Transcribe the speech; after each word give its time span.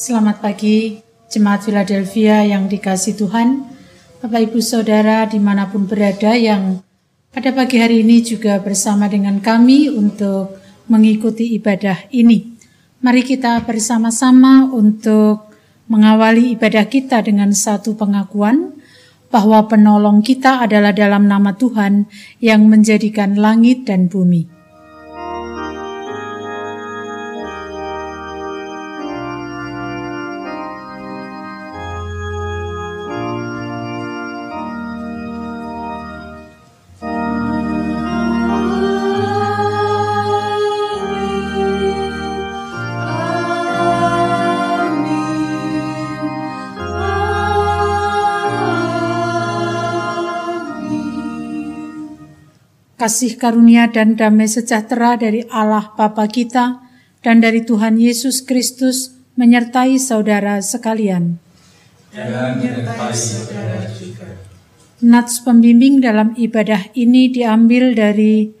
Selamat 0.00 0.40
pagi, 0.40 0.96
Jemaat 1.28 1.68
Philadelphia 1.68 2.40
yang 2.40 2.72
dikasih 2.72 3.20
Tuhan, 3.20 3.68
Bapak 4.24 4.48
Ibu 4.48 4.56
Saudara 4.64 5.28
di 5.28 5.36
mana 5.36 5.68
pun 5.68 5.84
berada 5.84 6.32
yang 6.32 6.80
pada 7.28 7.52
pagi 7.52 7.76
hari 7.76 8.00
ini 8.00 8.24
juga 8.24 8.56
bersama 8.64 9.12
dengan 9.12 9.44
kami 9.44 9.92
untuk 9.92 10.56
mengikuti 10.88 11.52
ibadah 11.52 12.08
ini. 12.16 12.48
Mari 13.04 13.28
kita 13.28 13.60
bersama-sama 13.68 14.72
untuk 14.72 15.52
mengawali 15.92 16.56
ibadah 16.56 16.88
kita 16.88 17.20
dengan 17.20 17.52
satu 17.52 17.92
pengakuan 17.92 18.72
bahwa 19.28 19.68
penolong 19.68 20.24
kita 20.24 20.64
adalah 20.64 20.96
dalam 20.96 21.28
nama 21.28 21.52
Tuhan 21.52 22.08
yang 22.40 22.64
menjadikan 22.72 23.36
langit 23.36 23.84
dan 23.84 24.08
bumi. 24.08 24.59
Kasih 53.00 53.40
karunia 53.40 53.88
dan 53.88 54.12
damai 54.12 54.44
sejahtera 54.44 55.16
dari 55.16 55.48
Allah 55.48 55.88
Bapa 55.96 56.28
kita 56.28 56.84
dan 57.24 57.40
dari 57.40 57.64
Tuhan 57.64 57.96
Yesus 57.96 58.44
Kristus 58.44 59.16
menyertai 59.40 59.96
saudara 59.96 60.60
sekalian. 60.60 61.40
Dan 62.12 62.60
menyertai 62.60 63.16
saudara 63.16 63.88
juga. 63.88 64.44
Nats 65.00 65.40
pembimbing 65.40 66.04
dalam 66.04 66.36
ibadah 66.36 66.92
ini 66.92 67.32
diambil 67.32 67.96
dari 67.96 68.52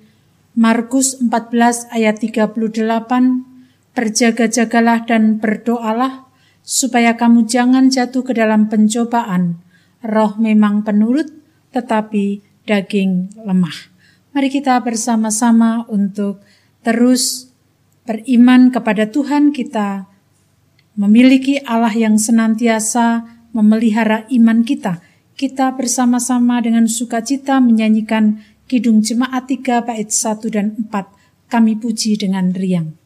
Markus 0.56 1.20
14 1.20 1.92
ayat 1.92 2.16
38, 2.24 3.52
Berjaga-jagalah 3.92 5.04
dan 5.04 5.36
berdoalah 5.36 6.24
supaya 6.64 7.20
kamu 7.20 7.44
jangan 7.44 7.92
jatuh 7.92 8.24
ke 8.24 8.32
dalam 8.32 8.72
pencobaan. 8.72 9.60
Roh 10.00 10.40
memang 10.40 10.80
penurut, 10.80 11.28
tetapi 11.76 12.40
daging 12.64 13.36
lemah. 13.44 13.89
Mari 14.30 14.46
kita 14.46 14.78
bersama-sama 14.78 15.82
untuk 15.90 16.38
terus 16.86 17.50
beriman 18.06 18.70
kepada 18.70 19.10
Tuhan 19.10 19.50
kita, 19.50 20.06
memiliki 20.94 21.58
Allah 21.66 21.90
yang 21.90 22.14
senantiasa 22.14 23.26
memelihara 23.50 24.30
iman 24.30 24.62
kita. 24.62 25.02
Kita 25.34 25.74
bersama-sama 25.74 26.62
dengan 26.62 26.86
sukacita 26.86 27.58
menyanyikan 27.58 28.38
Kidung 28.70 29.02
Jemaat 29.02 29.50
3 29.50 29.82
bait 29.82 30.06
1 30.14 30.46
dan 30.52 30.78
4. 30.78 31.50
Kami 31.50 31.74
puji 31.74 32.14
dengan 32.14 32.54
riang. 32.54 32.99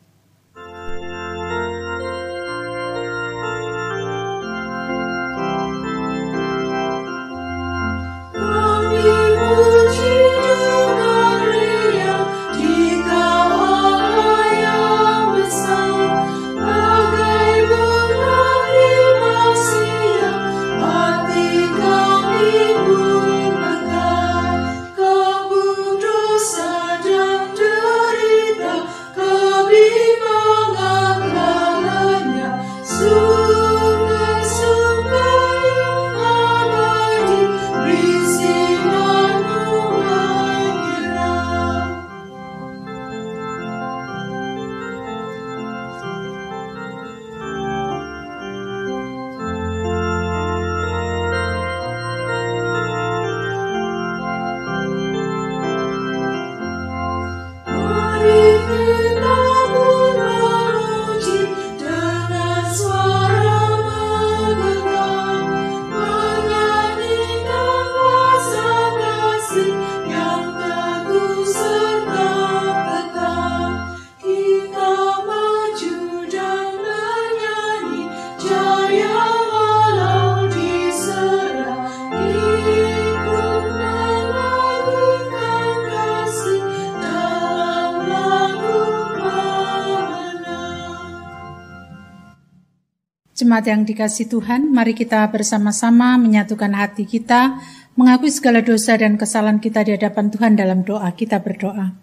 Jemaat 93.54 93.71
yang 93.71 93.86
dikasih 93.86 94.27
Tuhan, 94.34 94.74
mari 94.74 94.98
kita 94.98 95.30
bersama-sama 95.30 96.18
menyatukan 96.18 96.74
hati 96.74 97.06
kita, 97.06 97.62
mengakui 97.95 98.27
segala 98.27 98.66
dosa 98.66 98.98
dan 98.98 99.15
kesalahan 99.15 99.62
kita 99.62 99.86
di 99.86 99.95
hadapan 99.95 100.27
Tuhan 100.27 100.59
dalam 100.59 100.83
doa. 100.83 101.06
Kita 101.15 101.39
berdoa. 101.39 101.95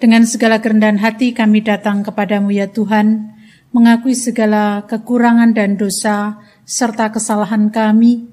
Dengan 0.00 0.24
segala 0.24 0.64
kerendahan 0.64 0.96
hati 0.96 1.36
kami 1.36 1.60
datang 1.60 2.00
kepadamu 2.00 2.56
ya 2.56 2.72
Tuhan, 2.72 3.36
mengakui 3.76 4.16
segala 4.16 4.88
kekurangan 4.88 5.52
dan 5.52 5.76
dosa 5.76 6.40
serta 6.64 7.12
kesalahan 7.12 7.68
kami. 7.68 8.24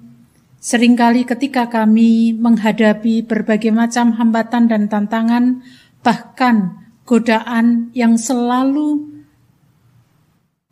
Seringkali 0.64 1.28
ketika 1.28 1.68
kami 1.68 2.40
menghadapi 2.40 3.28
berbagai 3.28 3.76
macam 3.76 4.16
hambatan 4.16 4.72
dan 4.72 4.88
tantangan, 4.88 5.60
bahkan 6.00 6.88
godaan 7.04 7.92
yang 7.92 8.16
selalu 8.16 9.12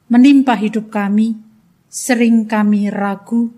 menimpa 0.08 0.56
hidup 0.56 0.88
kami, 0.88 1.43
sering 1.94 2.50
kami 2.50 2.90
ragu. 2.90 3.54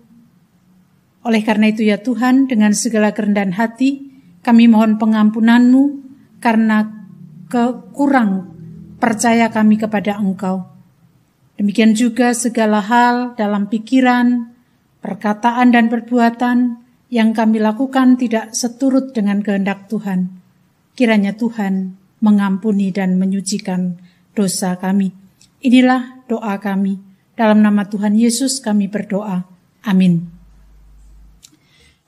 Oleh 1.24 1.40
karena 1.40 1.72
itu 1.72 1.88
ya 1.88 2.04
Tuhan, 2.04 2.44
dengan 2.44 2.76
segala 2.76 3.16
kerendahan 3.16 3.56
hati, 3.56 4.12
kami 4.44 4.68
mohon 4.68 5.00
pengampunanmu 5.00 6.04
karena 6.44 6.84
kekurang 7.48 8.52
percaya 9.00 9.48
kami 9.48 9.80
kepada 9.80 10.20
Engkau. 10.20 10.68
Demikian 11.56 11.96
juga 11.96 12.36
segala 12.36 12.84
hal 12.84 13.32
dalam 13.40 13.72
pikiran, 13.72 14.52
perkataan, 15.00 15.72
dan 15.72 15.88
perbuatan 15.88 16.84
yang 17.08 17.32
kami 17.32 17.56
lakukan 17.56 18.20
tidak 18.20 18.52
seturut 18.52 19.16
dengan 19.16 19.40
kehendak 19.40 19.88
Tuhan. 19.88 20.36
Kiranya 20.92 21.32
Tuhan 21.32 21.96
mengampuni 22.20 22.92
dan 22.92 23.16
menyucikan 23.16 23.96
dosa 24.36 24.76
kami. 24.76 25.16
Inilah 25.64 26.28
doa 26.28 26.60
kami. 26.60 27.05
Dalam 27.36 27.60
nama 27.60 27.84
Tuhan 27.84 28.16
Yesus 28.16 28.58
kami 28.64 28.88
berdoa. 28.88 29.44
Amin. 29.84 30.32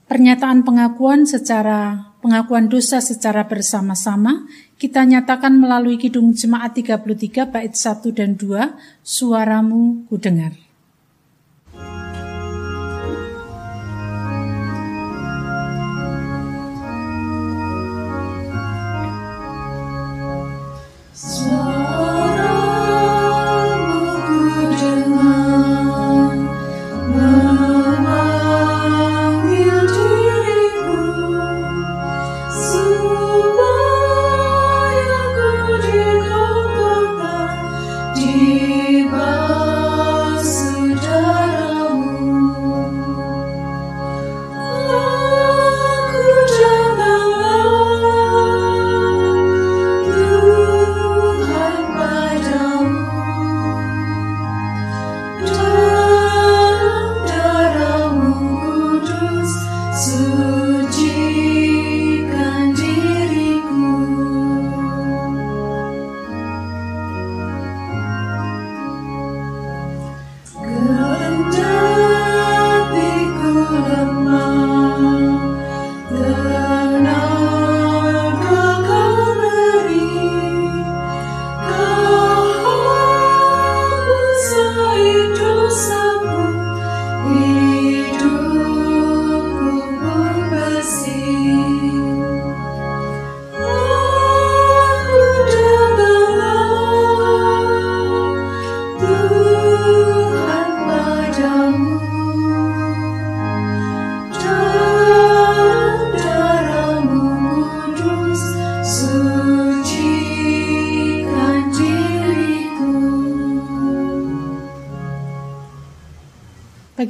Pernyataan 0.09 0.65
pengakuan 0.65 1.29
secara 1.29 2.09
pengakuan 2.19 2.65
dosa 2.65 2.97
secara 2.99 3.45
bersama-sama 3.45 4.49
kita 4.81 5.05
nyatakan 5.05 5.55
melalui 5.55 6.01
Kidung 6.01 6.33
Jemaat 6.33 6.75
33 6.75 7.45
bait 7.45 7.73
1 7.77 8.09
dan 8.15 8.33
2 8.33 8.73
suaramu 9.05 10.09
ku 10.09 10.17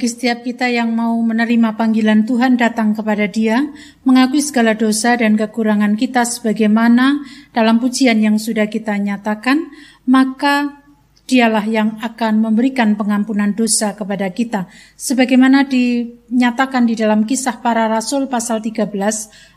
Bagi 0.00 0.16
setiap 0.16 0.40
kita 0.40 0.64
yang 0.72 0.96
mau 0.96 1.12
menerima 1.20 1.76
panggilan 1.76 2.24
Tuhan 2.24 2.56
datang 2.56 2.96
kepada 2.96 3.28
Dia, 3.28 3.68
mengakui 4.00 4.40
segala 4.40 4.72
dosa 4.72 5.12
dan 5.12 5.36
kekurangan 5.36 5.92
kita 5.92 6.24
sebagaimana 6.24 7.20
dalam 7.52 7.76
pujian 7.76 8.16
yang 8.16 8.40
sudah 8.40 8.64
kita 8.64 8.96
nyatakan, 8.96 9.68
maka 10.08 10.80
Dialah 11.28 11.68
yang 11.68 12.00
akan 12.00 12.40
memberikan 12.40 12.96
pengampunan 12.96 13.52
dosa 13.52 13.92
kepada 13.92 14.32
kita. 14.32 14.72
Sebagaimana 14.96 15.68
dinyatakan 15.68 16.88
di 16.88 16.96
dalam 16.96 17.28
kisah 17.28 17.60
para 17.60 17.84
rasul 17.84 18.24
pasal 18.24 18.64
13 18.64 18.88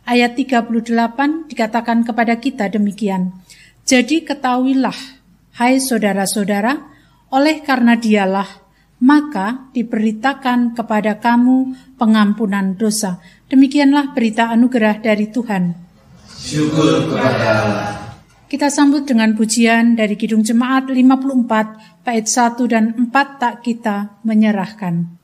ayat 0.04 0.32
38 0.36 1.48
dikatakan 1.56 2.04
kepada 2.04 2.36
kita 2.36 2.68
demikian. 2.68 3.32
Jadi 3.88 4.28
ketahuilah, 4.28 5.00
hai 5.56 5.80
saudara-saudara, 5.80 6.84
oleh 7.32 7.64
karena 7.64 7.96
dialah 7.96 8.63
maka 9.04 9.68
diberitakan 9.76 10.72
kepada 10.72 11.20
kamu 11.20 11.76
pengampunan 12.00 12.80
dosa. 12.80 13.20
Demikianlah 13.52 14.16
berita 14.16 14.48
anugerah 14.48 15.04
dari 15.04 15.28
Tuhan. 15.28 15.76
Syukur 16.32 17.12
kepada 17.12 17.48
Allah. 17.68 17.92
Kita 18.48 18.70
sambut 18.70 19.04
dengan 19.04 19.34
pujian 19.34 19.98
dari 19.98 20.14
Kidung 20.16 20.46
Jemaat 20.46 20.88
54, 20.88 22.06
bait 22.06 22.26
1 22.30 22.64
dan 22.70 22.94
4 22.96 23.42
tak 23.42 23.66
kita 23.66 24.22
menyerahkan. 24.24 25.23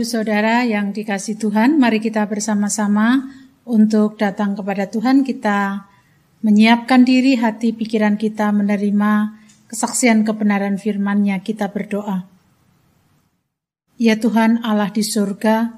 Ibu 0.00 0.08
Saudara 0.08 0.64
yang 0.64 0.96
dikasih 0.96 1.36
Tuhan, 1.36 1.76
mari 1.76 2.00
kita 2.00 2.24
bersama-sama 2.24 3.36
untuk 3.68 4.16
datang 4.16 4.56
kepada 4.56 4.88
Tuhan 4.88 5.28
kita 5.28 5.84
menyiapkan 6.40 7.04
diri 7.04 7.36
hati 7.36 7.76
pikiran 7.76 8.16
kita 8.16 8.48
menerima 8.48 9.12
kesaksian 9.68 10.24
kebenaran 10.24 10.80
firman-Nya 10.80 11.44
kita 11.44 11.68
berdoa. 11.68 12.24
Ya 14.00 14.16
Tuhan 14.16 14.64
Allah 14.64 14.88
di 14.88 15.04
surga, 15.04 15.68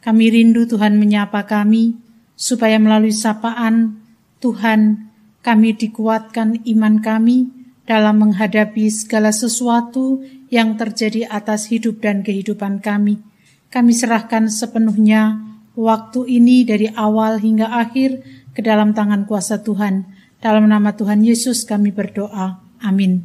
kami 0.00 0.32
rindu 0.32 0.64
Tuhan 0.64 0.96
menyapa 0.96 1.44
kami 1.44 1.92
supaya 2.40 2.80
melalui 2.80 3.12
sapaan 3.12 4.00
Tuhan 4.40 5.12
kami 5.44 5.76
dikuatkan 5.76 6.64
iman 6.72 7.04
kami 7.04 7.52
dalam 7.84 8.16
menghadapi 8.16 8.88
segala 8.88 9.28
sesuatu 9.28 10.24
yang 10.48 10.80
terjadi 10.80 11.28
atas 11.28 11.68
hidup 11.68 12.00
dan 12.00 12.24
kehidupan 12.24 12.80
kami. 12.80 13.28
Kami 13.68 13.92
serahkan 13.92 14.48
sepenuhnya 14.48 15.44
waktu 15.76 16.24
ini 16.40 16.64
dari 16.64 16.88
awal 16.88 17.36
hingga 17.36 17.68
akhir 17.68 18.24
ke 18.56 18.60
dalam 18.64 18.96
tangan 18.96 19.28
kuasa 19.28 19.60
Tuhan. 19.60 20.08
Dalam 20.40 20.66
nama 20.66 20.96
Tuhan 20.96 21.20
Yesus 21.20 21.68
kami 21.68 21.92
berdoa. 21.92 22.58
Amin. 22.80 23.22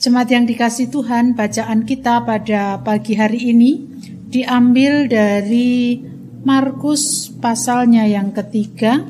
Jemaat 0.00 0.32
yang 0.32 0.48
dikasih 0.48 0.88
Tuhan, 0.88 1.36
bacaan 1.36 1.84
kita 1.84 2.24
pada 2.24 2.80
pagi 2.80 3.20
hari 3.20 3.52
ini 3.52 3.84
diambil 4.32 5.04
dari 5.04 6.00
Markus 6.40 7.28
pasalnya 7.36 8.08
yang 8.08 8.32
ketiga 8.32 9.04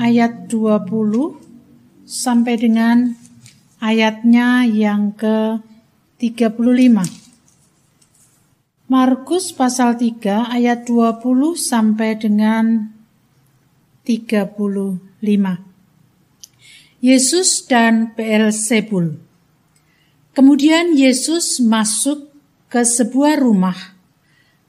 ayat 0.00 0.48
20 0.48 0.88
sampai 2.08 2.54
dengan 2.56 3.12
ayatnya 3.76 4.64
yang 4.64 5.12
ke 5.12 5.60
35. 6.16 7.25
Markus 8.86 9.50
pasal 9.50 9.98
3 9.98 10.46
ayat 10.46 10.86
20 10.86 11.18
sampai 11.58 12.14
dengan 12.22 12.94
35. 14.06 15.26
Yesus 17.02 17.66
dan 17.66 18.14
Beelzebul. 18.14 19.18
Kemudian 20.30 20.94
Yesus 20.94 21.58
masuk 21.58 22.30
ke 22.70 22.86
sebuah 22.86 23.42
rumah. 23.42 23.98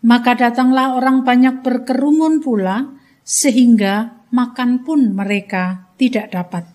Maka 0.01 0.33
datanglah 0.33 0.97
orang 0.97 1.21
banyak 1.21 1.61
berkerumun 1.61 2.41
pula 2.41 2.97
sehingga 3.21 4.25
makan 4.33 4.81
pun 4.81 5.13
mereka 5.13 5.93
tidak 6.01 6.33
dapat. 6.33 6.65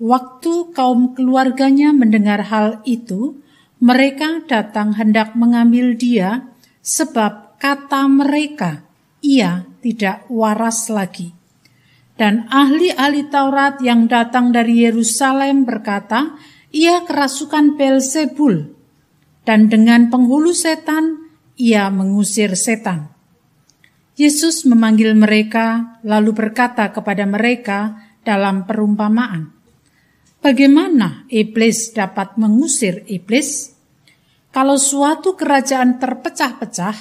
Waktu 0.00 0.72
kaum 0.72 1.12
keluarganya 1.12 1.92
mendengar 1.92 2.40
hal 2.48 2.80
itu, 2.88 3.36
mereka 3.78 4.42
datang 4.46 4.98
hendak 4.98 5.38
mengambil 5.38 5.94
dia, 5.94 6.50
sebab 6.82 7.58
kata 7.62 8.10
mereka, 8.10 8.82
ia 9.22 9.66
tidak 9.82 10.26
waras 10.30 10.90
lagi. 10.90 11.34
Dan 12.18 12.50
ahli-ahli 12.50 13.30
Taurat 13.30 13.78
yang 13.78 14.10
datang 14.10 14.50
dari 14.50 14.82
Yerusalem 14.82 15.62
berkata, 15.62 16.34
ia 16.74 17.06
kerasukan 17.06 17.78
Belzebul, 17.78 18.74
dan 19.46 19.70
dengan 19.70 20.10
penghulu 20.10 20.50
setan, 20.50 21.30
ia 21.54 21.86
mengusir 21.88 22.58
setan. 22.58 23.14
Yesus 24.18 24.66
memanggil 24.66 25.14
mereka, 25.14 25.98
lalu 26.02 26.34
berkata 26.34 26.90
kepada 26.90 27.22
mereka 27.22 28.02
dalam 28.26 28.66
perumpamaan, 28.66 29.57
Bagaimana 30.38 31.26
iblis 31.26 31.90
dapat 31.90 32.38
mengusir 32.38 33.02
iblis? 33.10 33.74
Kalau 34.54 34.78
suatu 34.78 35.34
kerajaan 35.34 35.98
terpecah-pecah, 35.98 36.96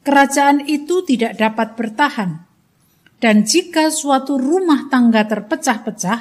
kerajaan 0.00 0.64
itu 0.64 1.04
tidak 1.04 1.36
dapat 1.36 1.76
bertahan. 1.76 2.48
Dan 3.20 3.44
jika 3.44 3.92
suatu 3.92 4.40
rumah 4.40 4.88
tangga 4.88 5.28
terpecah-pecah, 5.28 6.20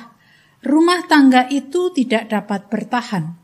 rumah 0.68 1.08
tangga 1.08 1.48
itu 1.48 1.96
tidak 1.96 2.28
dapat 2.28 2.68
bertahan. 2.68 3.40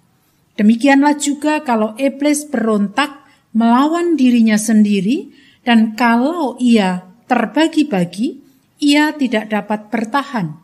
Demikianlah 0.60 1.16
juga 1.16 1.64
kalau 1.64 1.96
iblis 1.96 2.44
berontak 2.52 3.24
melawan 3.56 4.20
dirinya 4.20 4.60
sendiri, 4.60 5.32
dan 5.64 5.96
kalau 5.96 6.60
ia 6.60 7.08
terbagi-bagi, 7.32 8.44
ia 8.84 9.16
tidak 9.16 9.48
dapat 9.56 9.88
bertahan, 9.88 10.60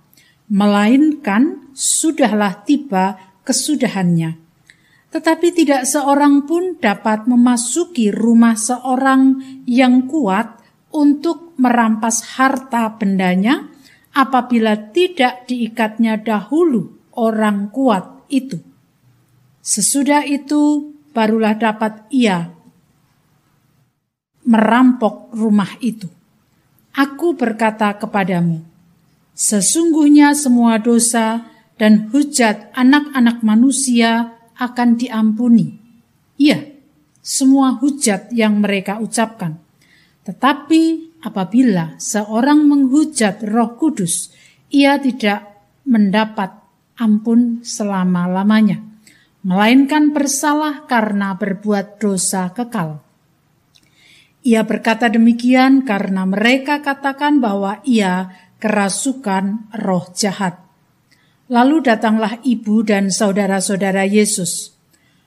melainkan 0.52 1.61
sudahlah 1.74 2.64
tiba 2.64 3.20
kesudahannya. 3.44 4.38
Tetapi 5.12 5.48
tidak 5.52 5.84
seorang 5.84 6.48
pun 6.48 6.80
dapat 6.80 7.28
memasuki 7.28 8.16
rumah 8.16 8.56
seorang 8.56 9.44
yang 9.68 10.08
kuat 10.08 10.56
untuk 10.96 11.52
merampas 11.60 12.40
harta 12.40 12.96
bendanya 12.96 13.68
apabila 14.16 14.92
tidak 14.96 15.48
diikatnya 15.52 16.20
dahulu 16.24 16.96
orang 17.16 17.68
kuat 17.76 18.24
itu. 18.32 18.60
Sesudah 19.60 20.24
itu 20.24 20.96
barulah 21.12 21.60
dapat 21.60 22.08
ia 22.08 22.56
merampok 24.48 25.36
rumah 25.36 25.70
itu. 25.84 26.08
Aku 26.92 27.36
berkata 27.40 27.96
kepadamu, 27.96 28.64
sesungguhnya 29.32 30.36
semua 30.36 30.76
dosa 30.76 31.51
dan 31.82 32.14
hujat 32.14 32.70
anak-anak 32.78 33.42
manusia 33.42 34.38
akan 34.54 35.02
diampuni. 35.02 35.82
Iya, 36.38 36.78
semua 37.26 37.74
hujat 37.82 38.30
yang 38.30 38.62
mereka 38.62 39.02
ucapkan. 39.02 39.58
Tetapi 40.22 41.18
apabila 41.26 41.98
seorang 41.98 42.70
menghujat 42.70 43.42
Roh 43.50 43.82
Kudus, 43.82 44.30
ia 44.70 45.02
tidak 45.02 45.42
mendapat 45.90 46.54
ampun 47.02 47.66
selama-lamanya, 47.66 48.78
melainkan 49.42 50.14
bersalah 50.14 50.86
karena 50.86 51.34
berbuat 51.34 51.98
dosa 51.98 52.54
kekal. 52.54 53.02
Ia 54.46 54.62
berkata 54.70 55.10
demikian 55.10 55.82
karena 55.82 56.30
mereka 56.30 56.86
katakan 56.86 57.42
bahwa 57.42 57.82
ia 57.90 58.30
kerasukan 58.62 59.74
roh 59.82 60.06
jahat. 60.14 60.71
Lalu 61.52 61.84
datanglah 61.84 62.40
ibu 62.48 62.80
dan 62.80 63.12
saudara-saudara 63.12 64.08
Yesus. 64.08 64.72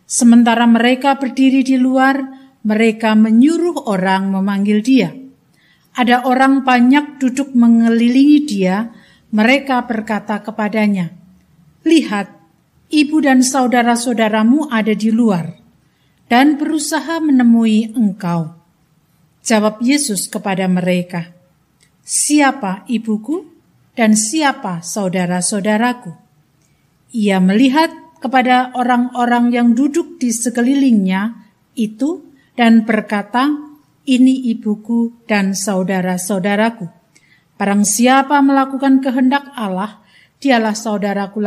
Sementara 0.09 0.65
mereka 0.65 1.21
berdiri 1.21 1.61
di 1.61 1.77
luar, 1.77 2.17
mereka 2.65 3.13
menyuruh 3.13 3.85
orang 3.85 4.33
memanggil 4.33 4.81
dia. 4.81 5.13
Ada 5.93 6.25
orang 6.25 6.65
banyak 6.65 7.21
duduk 7.21 7.53
mengelilingi 7.53 8.41
dia, 8.49 8.89
mereka 9.37 9.85
berkata 9.85 10.41
kepadanya, 10.41 11.13
Lihat, 11.85 12.33
ibu 12.89 13.21
dan 13.21 13.45
saudara-saudaramu 13.45 14.73
ada 14.73 14.97
di 14.97 15.13
luar, 15.13 15.61
dan 16.33 16.57
berusaha 16.57 17.21
menemui 17.21 17.93
engkau. 17.93 18.57
Jawab 19.45 19.85
Yesus 19.85 20.25
kepada 20.33 20.65
mereka, 20.73 21.37
"Siapa 22.01 22.89
ibuku 22.89 23.54
dan 23.95 24.19
siapa 24.19 24.83
saudara-saudaraku?" 24.83 26.15
Ia 27.15 27.39
melihat 27.39 27.95
kepada 28.19 28.73
orang-orang 28.73 29.53
yang 29.53 29.69
duduk 29.77 30.17
di 30.17 30.33
sekelilingnya 30.33 31.45
itu 31.77 32.25
dan 32.57 32.89
berkata, 32.89 33.53
"Ini 34.09 34.49
ibuku 34.57 35.27
dan 35.29 35.53
saudara-saudaraku. 35.53 36.89
Barang 37.61 37.85
siapa 37.85 38.41
melakukan 38.41 39.05
kehendak 39.05 39.47
Allah, 39.53 40.01
dialah 40.41 40.73
saudaraku 40.73 41.39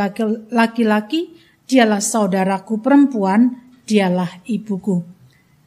laki-laki, 0.54 1.34
dialah 1.66 2.00
saudaraku 2.00 2.78
perempuan, 2.78 3.58
dialah 3.82 4.40
ibuku." 4.46 5.02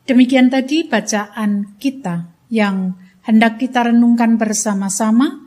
Demikian 0.07 0.47
tadi 0.47 0.88
bacaan 0.88 1.77
kita 1.77 2.31
yang 2.50 2.95
hendak 3.27 3.59
kita 3.59 3.91
renungkan 3.91 4.39
bersama-sama. 4.39 5.40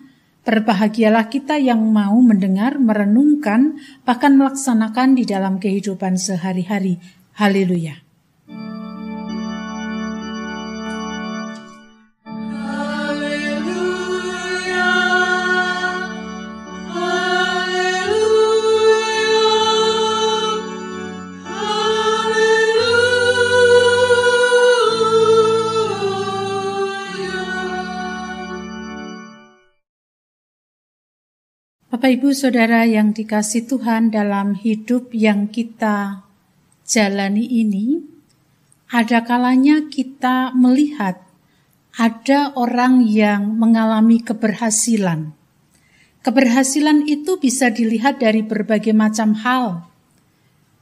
Berbahagialah 0.44 1.32
kita 1.32 1.56
yang 1.56 1.80
mau 1.88 2.20
mendengar, 2.20 2.76
merenungkan, 2.76 3.80
bahkan 4.04 4.36
melaksanakan 4.36 5.16
di 5.16 5.24
dalam 5.24 5.56
kehidupan 5.56 6.20
sehari-hari. 6.20 7.00
Haleluya. 7.40 8.03
Bapak 31.94 32.10
Ibu 32.10 32.34
Saudara 32.34 32.82
yang 32.90 33.14
dikasih 33.14 33.70
Tuhan 33.70 34.10
dalam 34.10 34.58
hidup 34.58 35.14
yang 35.14 35.46
kita 35.46 36.26
jalani 36.82 37.46
ini, 37.46 38.02
ada 38.90 39.22
kalanya 39.22 39.86
kita 39.86 40.50
melihat 40.58 41.22
ada 41.94 42.50
orang 42.58 43.06
yang 43.06 43.54
mengalami 43.54 44.18
keberhasilan. 44.18 45.38
Keberhasilan 46.18 47.06
itu 47.06 47.38
bisa 47.38 47.70
dilihat 47.70 48.18
dari 48.18 48.42
berbagai 48.42 48.90
macam 48.90 49.38
hal. 49.38 49.86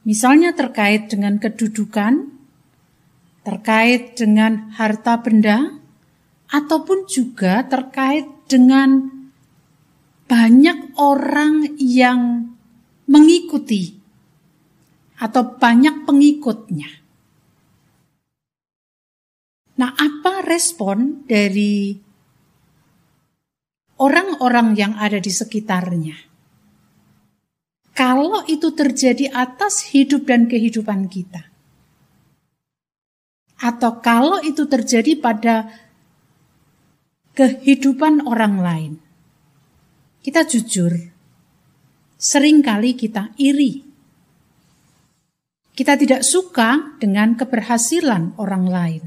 Misalnya 0.09 0.57
terkait 0.57 1.13
dengan 1.13 1.37
kedudukan, 1.37 2.25
terkait 3.45 4.17
dengan 4.17 4.73
harta 4.73 5.21
benda, 5.21 5.77
ataupun 6.49 7.05
juga 7.05 7.61
terkait 7.69 8.25
dengan 8.49 9.12
banyak 10.33 10.97
orang 10.97 11.77
yang 11.77 12.49
mengikuti 13.05 13.93
atau 15.21 15.61
banyak 15.61 16.09
pengikutnya. 16.09 16.89
Nah, 19.77 19.93
apa 19.93 20.41
respon 20.41 21.21
dari 21.29 21.93
orang-orang 24.01 24.73
yang 24.73 24.97
ada 24.97 25.21
di 25.21 25.29
sekitarnya? 25.29 26.17
Kalau 27.93 28.41
itu 28.49 28.73
terjadi 28.73 29.29
atas 29.29 29.93
hidup 29.93 30.25
dan 30.25 30.49
kehidupan 30.49 31.13
kita, 31.13 31.45
atau 33.61 34.01
kalau 34.01 34.41
itu 34.41 34.65
terjadi 34.65 35.13
pada 35.21 35.69
kehidupan 37.37 38.25
orang 38.25 38.57
lain, 38.57 38.93
kita 40.23 40.47
jujur, 40.47 40.95
sering 42.15 42.63
kali 42.63 42.95
kita 42.95 43.35
iri. 43.35 43.83
Kita 45.75 45.99
tidak 45.99 46.23
suka 46.23 46.95
dengan 46.95 47.35
keberhasilan 47.35 48.39
orang 48.39 48.65
lain. 48.71 49.03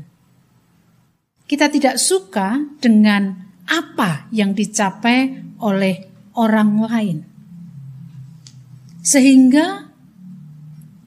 Kita 1.49 1.73
tidak 1.73 1.97
suka 1.97 2.61
dengan 2.77 3.33
apa 3.65 4.29
yang 4.29 4.53
dicapai 4.53 5.41
oleh 5.65 6.05
orang 6.37 6.71
lain. 6.85 7.19
Sehingga 9.01 9.89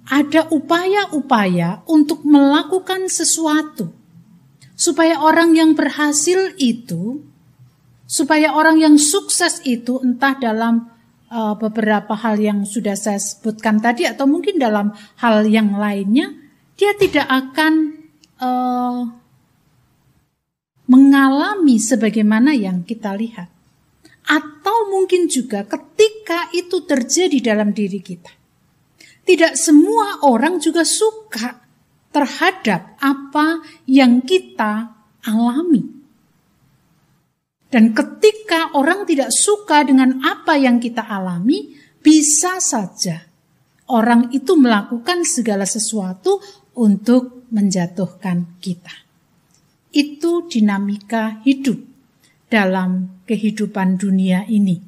ada 0.09 0.41
upaya-upaya 0.49 1.85
untuk 1.85 2.25
melakukan 2.25 3.05
sesuatu 3.11 3.93
supaya 4.73 5.21
orang 5.21 5.53
yang 5.53 5.77
berhasil 5.77 6.55
itu 6.57 7.28
supaya 8.09 8.57
orang 8.57 8.81
yang 8.81 8.95
sukses 8.97 9.61
itu 9.69 10.01
entah 10.01 10.33
dalam 10.41 10.89
uh, 11.29 11.53
beberapa 11.53 12.17
hal 12.17 12.41
yang 12.41 12.65
sudah 12.65 12.97
saya 12.97 13.21
sebutkan 13.21 13.77
tadi 13.77 14.09
atau 14.09 14.25
mungkin 14.25 14.57
dalam 14.57 14.89
hal 15.21 15.45
yang 15.45 15.77
lainnya 15.77 16.33
dia 16.73 16.97
tidak 16.97 17.29
akan 17.29 18.01
uh, 18.41 19.05
mengalami 20.89 21.77
sebagaimana 21.77 22.57
yang 22.57 22.81
kita 22.81 23.13
lihat. 23.13 23.53
Atau 24.25 24.89
mungkin 24.89 25.29
juga 25.29 25.65
ketika 25.69 26.49
itu 26.53 26.81
terjadi 26.85 27.53
dalam 27.53 27.73
diri 27.77 28.01
kita. 28.01 28.33
Tidak 29.21 29.53
semua 29.53 30.25
orang 30.25 30.57
juga 30.57 30.81
suka 30.81 31.61
terhadap 32.09 32.97
apa 32.97 33.61
yang 33.85 34.25
kita 34.25 34.97
alami 35.29 35.98
dan 37.69 37.93
ketika 37.93 38.73
orang 38.73 39.05
tidak 39.05 39.29
suka 39.29 39.85
dengan 39.85 40.25
apa 40.25 40.57
yang 40.57 40.81
kita 40.81 41.05
alami, 41.05 41.77
bisa 42.01 42.57
saja 42.57 43.29
orang 43.93 44.33
itu 44.33 44.57
melakukan 44.57 45.21
segala 45.21 45.69
sesuatu 45.69 46.41
untuk 46.73 47.45
menjatuhkan 47.53 48.57
kita. 48.57 49.05
Itu 49.93 50.49
dinamika 50.49 51.45
hidup 51.45 51.77
dalam 52.49 53.21
kehidupan 53.29 54.01
dunia 54.01 54.49
ini. 54.49 54.81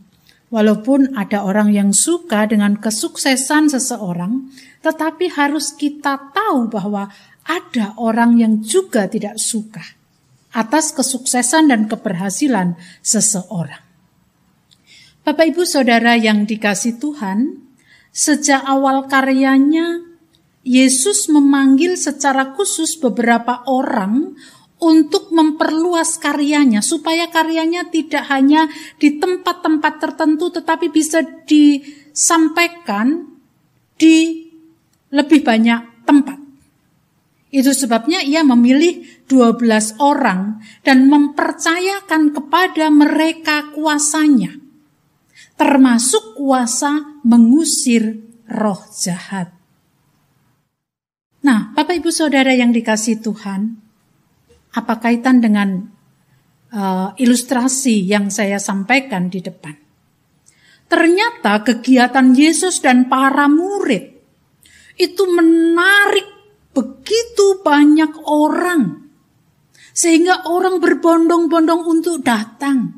Walaupun 0.50 1.16
ada 1.16 1.46
orang 1.46 1.72
yang 1.72 1.94
suka 1.94 2.50
dengan 2.50 2.82
kesuksesan 2.82 3.72
seseorang, 3.72 4.52
tetapi 4.82 5.32
harus 5.38 5.72
kita 5.78 6.34
tahu 6.34 6.68
bahwa 6.68 7.08
ada 7.46 7.94
orang 7.96 8.42
yang 8.42 8.60
juga 8.60 9.08
tidak 9.08 9.40
suka 9.40 10.01
atas 10.52 10.92
kesuksesan 10.92 11.72
dan 11.72 11.88
keberhasilan 11.88 12.76
seseorang. 13.00 13.82
Bapak 15.22 15.54
Ibu 15.54 15.64
Saudara 15.64 16.18
yang 16.18 16.50
dikasih 16.50 16.98
Tuhan, 16.98 17.62
sejak 18.10 18.66
awal 18.66 19.06
karyanya 19.06 20.02
Yesus 20.62 21.30
memanggil 21.30 21.98
secara 21.98 22.54
khusus 22.58 22.98
beberapa 22.98 23.66
orang 23.70 24.38
untuk 24.82 25.30
memperluas 25.30 26.18
karyanya 26.18 26.82
supaya 26.82 27.30
karyanya 27.30 27.94
tidak 27.94 28.26
hanya 28.34 28.66
di 28.98 29.22
tempat-tempat 29.22 29.94
tertentu 30.02 30.50
tetapi 30.50 30.90
bisa 30.90 31.22
disampaikan 31.46 33.30
di 33.94 34.50
lebih 35.14 35.46
banyak 35.46 36.06
tempat. 36.10 36.41
Itu 37.52 37.76
sebabnya 37.76 38.24
ia 38.24 38.48
memilih 38.48 39.04
12 39.28 40.00
orang 40.00 40.64
dan 40.88 41.12
mempercayakan 41.12 42.32
kepada 42.32 42.88
mereka 42.88 43.76
kuasanya. 43.76 44.56
Termasuk 45.60 46.40
kuasa 46.40 47.22
mengusir 47.28 48.24
roh 48.48 48.80
jahat. 48.96 49.52
Nah, 51.44 51.76
Bapak 51.76 52.00
Ibu 52.00 52.10
Saudara 52.10 52.56
yang 52.56 52.72
dikasih 52.72 53.20
Tuhan, 53.20 53.76
apa 54.72 54.94
kaitan 55.04 55.44
dengan 55.44 55.92
uh, 56.72 57.12
ilustrasi 57.20 58.08
yang 58.08 58.32
saya 58.32 58.64
sampaikan 58.64 59.28
di 59.28 59.44
depan? 59.44 59.76
Ternyata 60.88 61.68
kegiatan 61.68 62.32
Yesus 62.32 62.80
dan 62.80 63.12
para 63.12 63.48
murid 63.52 64.12
itu 65.00 65.24
menarik 65.34 66.31
begitu 66.72 67.64
banyak 67.64 68.12
orang. 68.28 69.12
Sehingga 69.92 70.48
orang 70.48 70.80
berbondong-bondong 70.80 71.84
untuk 71.84 72.24
datang, 72.24 72.96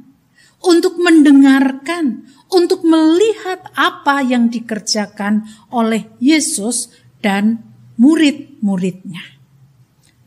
untuk 0.61 1.01
mendengarkan, 1.01 2.29
untuk 2.53 2.85
melihat 2.85 3.65
apa 3.73 4.21
yang 4.21 4.53
dikerjakan 4.53 5.49
oleh 5.73 6.05
Yesus 6.21 6.93
dan 7.19 7.65
murid-muridnya. 7.97 9.25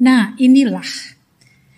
Nah, 0.03 0.35
inilah 0.37 1.17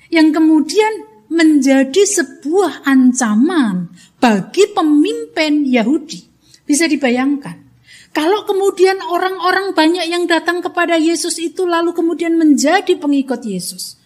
yang 0.08 0.32
kemudian 0.32 1.04
menjadi 1.28 2.02
sebuah 2.08 2.88
ancaman 2.88 3.92
bagi 4.16 4.64
pemimpin 4.72 5.68
Yahudi. 5.68 6.24
Bisa 6.64 6.88
dibayangkan. 6.88 7.67
Kalau 8.12 8.42
kemudian 8.48 8.98
orang-orang 9.04 9.76
banyak 9.76 10.06
yang 10.08 10.24
datang 10.24 10.64
kepada 10.64 10.96
Yesus 10.96 11.36
itu 11.38 11.68
lalu 11.68 11.92
kemudian 11.92 12.34
menjadi 12.34 12.96
pengikut 12.96 13.44
Yesus. 13.44 14.00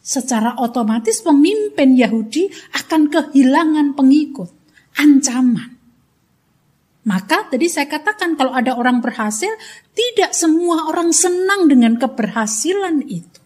Secara 0.00 0.56
otomatis 0.56 1.20
pemimpin 1.20 1.92
Yahudi 1.92 2.48
akan 2.72 3.12
kehilangan 3.12 3.92
pengikut. 3.98 4.48
Ancaman. 4.96 5.80
Maka 7.00 7.48
tadi 7.48 7.66
saya 7.70 7.88
katakan 7.88 8.36
kalau 8.36 8.52
ada 8.52 8.76
orang 8.76 9.00
berhasil, 9.00 9.50
tidak 9.96 10.36
semua 10.36 10.88
orang 10.92 11.16
senang 11.16 11.64
dengan 11.66 11.96
keberhasilan 11.96 13.00
itu. 13.08 13.40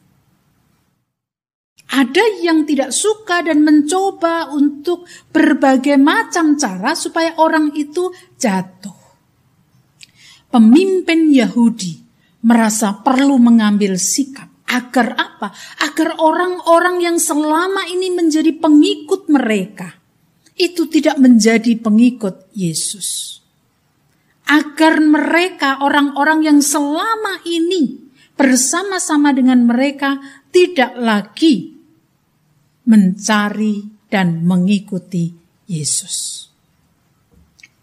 Ada 1.94 2.42
yang 2.42 2.66
tidak 2.66 2.90
suka 2.90 3.46
dan 3.46 3.62
mencoba 3.62 4.50
untuk 4.50 5.06
berbagai 5.30 5.94
macam 5.94 6.58
cara 6.58 6.98
supaya 6.98 7.38
orang 7.38 7.70
itu 7.78 8.10
jatuh. 8.34 9.03
Pemimpin 10.54 11.34
Yahudi 11.34 11.98
merasa 12.46 13.02
perlu 13.02 13.42
mengambil 13.42 13.98
sikap 13.98 14.46
agar 14.70 15.18
apa? 15.18 15.50
Agar 15.82 16.14
orang-orang 16.22 17.02
yang 17.02 17.18
selama 17.18 17.90
ini 17.90 18.14
menjadi 18.14 18.54
pengikut 18.54 19.26
mereka 19.26 19.98
itu 20.54 20.86
tidak 20.86 21.18
menjadi 21.18 21.74
pengikut 21.82 22.54
Yesus. 22.54 23.42
Agar 24.46 25.02
mereka 25.02 25.82
orang-orang 25.82 26.46
yang 26.46 26.60
selama 26.62 27.42
ini 27.42 28.06
bersama-sama 28.38 29.34
dengan 29.34 29.66
mereka 29.66 30.22
tidak 30.54 30.94
lagi 30.94 31.74
mencari 32.86 34.06
dan 34.06 34.46
mengikuti 34.46 35.34
Yesus. 35.66 36.46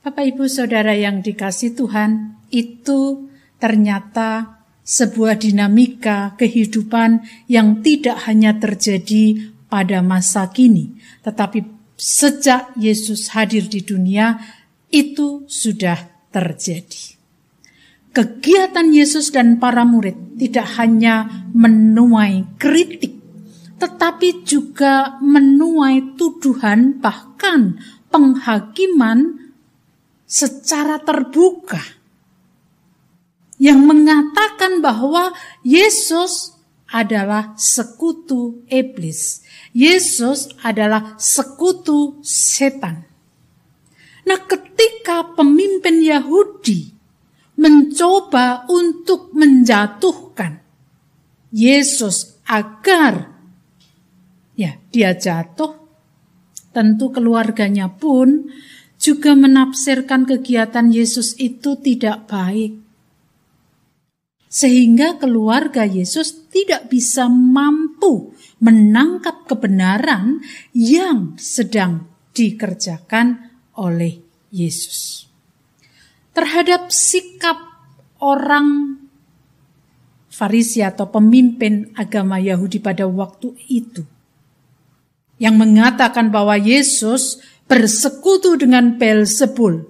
Bapak 0.06 0.24
Ibu 0.24 0.46
Saudara 0.48 0.96
yang 0.96 1.20
dikasih 1.20 1.76
Tuhan, 1.76 2.41
itu 2.52 3.32
ternyata 3.58 4.62
sebuah 4.84 5.40
dinamika 5.40 6.36
kehidupan 6.36 7.24
yang 7.48 7.80
tidak 7.80 8.28
hanya 8.28 8.58
terjadi 8.60 9.56
pada 9.72 10.04
masa 10.04 10.52
kini, 10.52 11.00
tetapi 11.24 11.64
sejak 11.96 12.76
Yesus 12.76 13.32
hadir 13.32 13.72
di 13.72 13.82
dunia 13.82 14.36
itu 14.92 15.48
sudah 15.48 16.28
terjadi. 16.30 17.16
Kegiatan 18.12 18.92
Yesus 18.92 19.32
dan 19.32 19.56
para 19.56 19.88
murid 19.88 20.36
tidak 20.36 20.68
hanya 20.76 21.48
menuai 21.56 22.60
kritik 22.60 23.22
tetapi 23.82 24.46
juga 24.46 25.18
menuai 25.26 26.14
tuduhan 26.14 27.02
bahkan 27.02 27.82
penghakiman 28.14 29.50
secara 30.30 31.02
terbuka 31.02 31.82
yang 33.62 33.86
mengatakan 33.86 34.82
bahwa 34.82 35.38
Yesus 35.62 36.58
adalah 36.90 37.54
sekutu 37.62 38.66
iblis. 38.66 39.46
Yesus 39.70 40.50
adalah 40.66 41.14
sekutu 41.22 42.18
setan. 42.26 43.06
Nah, 44.26 44.40
ketika 44.50 45.38
pemimpin 45.38 46.02
Yahudi 46.02 46.90
mencoba 47.62 48.66
untuk 48.66 49.30
menjatuhkan 49.38 50.58
Yesus 51.54 52.42
agar 52.50 53.30
ya 54.58 54.74
dia 54.90 55.14
jatuh, 55.14 55.78
tentu 56.74 57.14
keluarganya 57.14 57.94
pun 57.94 58.50
juga 58.98 59.38
menafsirkan 59.38 60.26
kegiatan 60.26 60.90
Yesus 60.90 61.38
itu 61.38 61.78
tidak 61.78 62.26
baik. 62.26 62.91
Sehingga 64.52 65.16
keluarga 65.16 65.88
Yesus 65.88 66.52
tidak 66.52 66.92
bisa 66.92 67.32
mampu 67.32 68.36
menangkap 68.60 69.48
kebenaran 69.48 70.44
yang 70.76 71.40
sedang 71.40 72.12
dikerjakan 72.36 73.48
oleh 73.80 74.20
Yesus. 74.52 75.32
Terhadap 76.36 76.92
sikap 76.92 77.58
orang 78.20 79.00
Farisi 80.32 80.80
atau 80.80 81.12
pemimpin 81.12 81.92
agama 81.96 82.40
Yahudi 82.40 82.80
pada 82.80 83.04
waktu 83.04 83.52
itu 83.68 84.04
yang 85.42 85.58
mengatakan 85.58 86.30
bahwa 86.30 86.54
Yesus 86.54 87.42
bersekutu 87.66 88.62
dengan 88.62 89.02
Belzebul, 89.02 89.90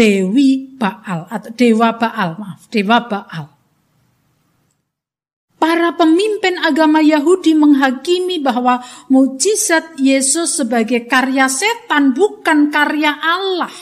Dewi 0.00 0.80
Baal 0.80 1.28
atau 1.28 1.52
Dewa 1.52 1.92
Baal, 1.92 2.40
maaf, 2.40 2.64
Dewa 2.72 3.04
Baal. 3.04 3.52
Para 5.60 5.92
pemimpin 5.92 6.56
agama 6.56 7.04
Yahudi 7.04 7.52
menghakimi 7.52 8.40
bahwa 8.40 8.80
mujizat 9.12 10.00
Yesus 10.00 10.56
sebagai 10.56 11.04
karya 11.04 11.52
setan 11.52 12.16
bukan 12.16 12.72
karya 12.72 13.12
Allah. 13.12 13.76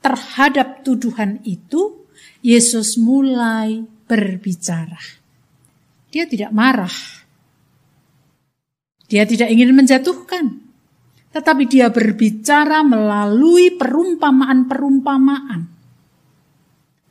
Terhadap 0.00 0.80
tuduhan 0.80 1.44
itu, 1.44 2.08
Yesus 2.40 2.96
mulai 2.96 3.84
berbicara. 4.08 5.20
Dia 6.08 6.24
tidak 6.24 6.56
marah 6.56 7.22
dia 9.12 9.28
tidak 9.28 9.52
ingin 9.52 9.76
menjatuhkan, 9.76 10.71
tetapi 11.32 11.64
dia 11.64 11.88
berbicara 11.88 12.84
melalui 12.84 13.72
perumpamaan-perumpamaan 13.74 15.72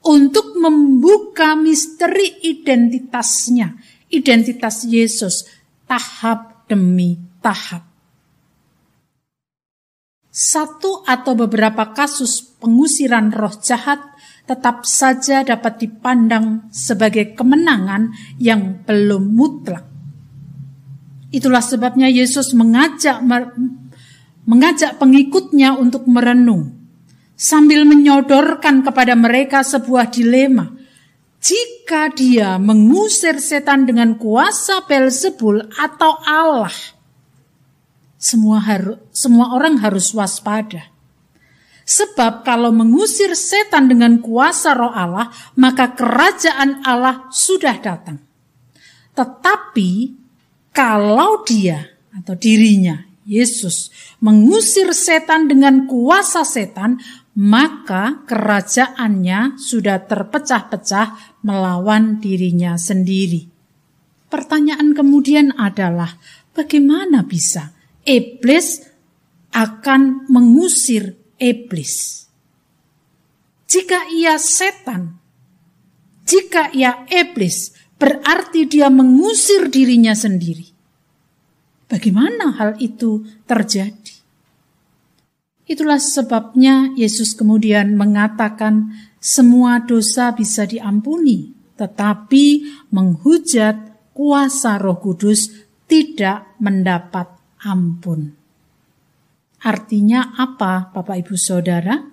untuk 0.02 0.58
membuka 0.58 1.58
misteri 1.58 2.42
identitasnya, 2.46 3.78
identitas 4.14 4.86
Yesus 4.86 5.46
tahap 5.86 6.66
demi 6.70 7.18
tahap. 7.42 7.90
Satu 10.32 11.04
atau 11.04 11.36
beberapa 11.36 11.92
kasus 11.92 12.40
pengusiran 12.62 13.36
roh 13.36 13.52
jahat 13.60 14.00
tetap 14.48 14.88
saja 14.88 15.44
dapat 15.44 15.84
dipandang 15.84 16.72
sebagai 16.72 17.36
kemenangan 17.36 18.16
yang 18.40 18.80
belum 18.88 19.36
mutlak. 19.36 19.84
Itulah 21.36 21.64
sebabnya 21.64 22.08
Yesus 22.08 22.56
mengajak 22.56 23.20
mengajak 24.46 24.98
pengikutnya 24.98 25.78
untuk 25.78 26.06
merenung 26.10 26.82
sambil 27.42 27.90
menyodorkan 27.90 28.86
kepada 28.86 29.18
mereka 29.18 29.66
sebuah 29.66 30.14
dilema. 30.14 30.78
jika 31.42 32.14
dia 32.14 32.62
mengusir 32.62 33.42
setan 33.42 33.90
dengan 33.90 34.14
kuasa 34.14 34.86
Belzebul 34.86 35.74
atau 35.74 36.22
Allah, 36.22 36.70
semua 38.22 38.62
harus 38.62 39.02
semua 39.10 39.58
orang 39.58 39.82
harus 39.82 40.14
waspada. 40.14 40.94
Sebab 41.82 42.46
kalau 42.46 42.70
mengusir 42.70 43.34
setan 43.34 43.90
dengan 43.90 44.22
kuasa 44.22 44.78
roh 44.78 44.94
Allah, 44.94 45.34
maka 45.58 45.98
kerajaan 45.98 46.86
Allah 46.86 47.26
sudah 47.34 47.74
datang. 47.82 48.22
Tetapi 49.18 49.90
kalau 50.72 51.42
dia 51.44 51.84
atau 52.14 52.38
dirinya, 52.38 53.11
Yesus, 53.26 53.94
mengusir 54.18 54.90
setan 54.98 55.46
dengan 55.46 55.86
kuasa 55.86 56.42
setan, 56.42 56.98
maka 57.38 58.26
kerajaannya 58.28 59.62
sudah 59.62 60.04
terpecah-pecah 60.04 61.40
melawan 61.46 62.18
dirinya 62.18 62.76
sendiri. 62.76 63.48
Pertanyaan 64.32 64.96
kemudian 64.96 65.54
adalah, 65.56 66.18
bagaimana 66.56 67.24
bisa 67.24 67.76
iblis 68.08 68.84
akan 69.52 70.28
mengusir 70.32 71.16
iblis? 71.38 72.26
Jika 73.68 74.12
ia 74.12 74.36
setan, 74.36 75.20
jika 76.28 76.72
ia 76.72 77.08
iblis, 77.08 77.76
berarti 78.00 78.68
dia 78.68 78.88
mengusir 78.92 79.68
dirinya 79.68 80.16
sendiri. 80.16 80.71
Bagaimana 81.92 82.56
hal 82.56 82.80
itu 82.80 83.28
terjadi? 83.44 84.16
Itulah 85.68 86.00
sebabnya 86.00 86.96
Yesus 86.96 87.36
kemudian 87.36 88.00
mengatakan 88.00 88.96
semua 89.20 89.84
dosa 89.84 90.32
bisa 90.32 90.64
diampuni, 90.64 91.52
tetapi 91.76 92.64
menghujat 92.96 93.76
kuasa 94.16 94.80
Roh 94.80 95.04
Kudus 95.04 95.52
tidak 95.84 96.56
mendapat 96.64 97.28
ampun. 97.68 98.36
Artinya 99.62 100.32
apa, 100.40 100.96
Bapak 100.96 101.28
Ibu 101.28 101.36
Saudara? 101.36 102.11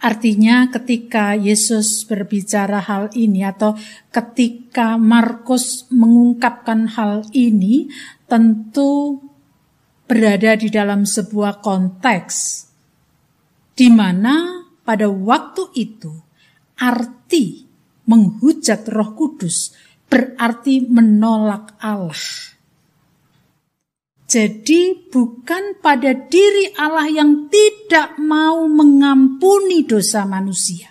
Artinya 0.00 0.72
ketika 0.72 1.36
Yesus 1.36 2.08
berbicara 2.08 2.80
hal 2.80 3.12
ini 3.12 3.44
atau 3.44 3.76
ketika 4.08 4.96
Markus 4.96 5.84
mengungkapkan 5.92 6.88
hal 6.96 7.28
ini, 7.36 7.92
tentu 8.24 9.20
berada 10.08 10.56
di 10.56 10.72
dalam 10.72 11.04
sebuah 11.04 11.60
konteks 11.60 12.66
di 13.76 13.88
mana 13.88 14.66
pada 14.82 15.06
waktu 15.06 15.70
itu 15.78 16.10
arti 16.80 17.64
menghujat 18.10 18.84
Roh 18.90 19.14
Kudus 19.14 19.72
berarti 20.10 20.84
menolak 20.84 21.78
Allah. 21.78 22.18
Jadi 24.30 25.10
bukan 25.10 25.82
pada 25.82 26.14
diri 26.14 26.70
Allah 26.78 27.10
yang 27.10 27.50
tidak 27.50 28.14
mau 28.22 28.62
mengampuni 28.70 29.82
dosa 29.82 30.22
manusia 30.22 30.90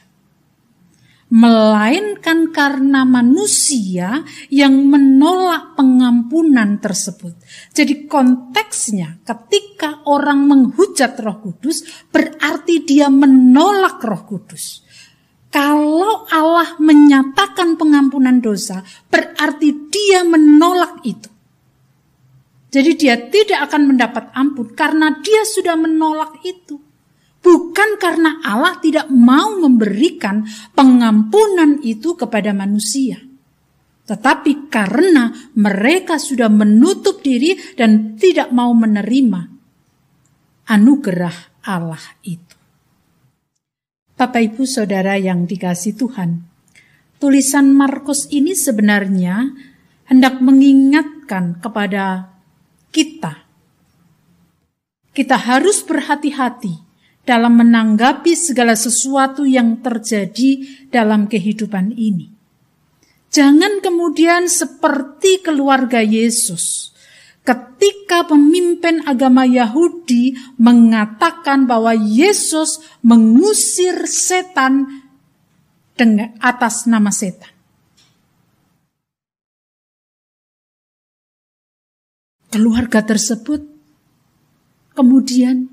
melainkan 1.29 2.49
karena 2.49 3.05
manusia 3.05 4.25
yang 4.49 4.89
menolak 4.89 5.77
pengampunan 5.77 6.81
tersebut. 6.81 7.37
Jadi 7.69 8.09
konteksnya 8.09 9.21
ketika 9.21 10.01
orang 10.09 10.49
menghujat 10.49 11.21
Roh 11.21 11.37
Kudus 11.37 11.85
berarti 12.09 12.81
dia 12.81 13.13
menolak 13.13 14.01
Roh 14.01 14.25
Kudus. 14.25 14.81
Kalau 15.49 16.29
Allah 16.29 16.77
menyatakan 16.77 17.73
pengampunan 17.73 18.37
dosa, 18.37 18.85
berarti 19.09 19.89
dia 19.89 20.21
menolak 20.21 21.01
itu. 21.01 21.38
Jadi 22.69 22.91
dia 23.01 23.17
tidak 23.17 23.69
akan 23.69 23.93
mendapat 23.93 24.29
ampun 24.37 24.77
karena 24.77 25.17
dia 25.25 25.41
sudah 25.41 25.73
menolak 25.73 26.37
itu. 26.45 26.77
Bukan 27.39 27.97
karena 27.97 28.43
Allah 28.45 28.77
tidak 28.77 29.09
mau 29.09 29.57
memberikan 29.57 30.45
pengampunan 30.77 31.81
itu 31.81 32.13
kepada 32.13 32.53
manusia. 32.53 33.17
Tetapi 34.05 34.69
karena 34.69 35.33
mereka 35.57 36.21
sudah 36.21 36.49
menutup 36.49 37.25
diri 37.25 37.57
dan 37.73 38.17
tidak 38.21 38.53
mau 38.53 38.73
menerima 38.73 39.41
anugerah 40.69 41.65
Allah 41.65 42.01
itu. 42.21 42.57
Bapak 44.13 44.41
Ibu 44.53 44.63
Saudara 44.67 45.15
yang 45.15 45.47
dikasih 45.47 45.95
Tuhan, 45.95 46.43
tulisan 47.17 47.71
Markus 47.71 48.27
ini 48.29 48.51
sebenarnya 48.51 49.47
hendak 50.11 50.43
mengingatkan 50.43 51.61
kepada 51.63 52.33
kita. 52.89 53.45
Kita 55.13 55.35
harus 55.35 55.81
berhati-hati 55.83 56.89
dalam 57.25 57.61
menanggapi 57.61 58.33
segala 58.33 58.73
sesuatu 58.73 59.45
yang 59.45 59.85
terjadi 59.85 60.65
dalam 60.89 61.29
kehidupan 61.29 61.93
ini. 61.93 62.33
Jangan 63.29 63.85
kemudian 63.85 64.49
seperti 64.49 65.45
keluarga 65.45 66.01
Yesus. 66.01 66.89
Ketika 67.45 68.25
pemimpin 68.25 69.05
agama 69.05 69.45
Yahudi 69.45 70.33
mengatakan 70.57 71.69
bahwa 71.69 71.93
Yesus 71.93 72.81
mengusir 73.05 74.05
setan 74.09 75.05
dengan 75.93 76.33
atas 76.41 76.89
nama 76.89 77.13
setan. 77.13 77.58
Keluarga 82.49 83.05
tersebut 83.05 83.61
kemudian 84.97 85.69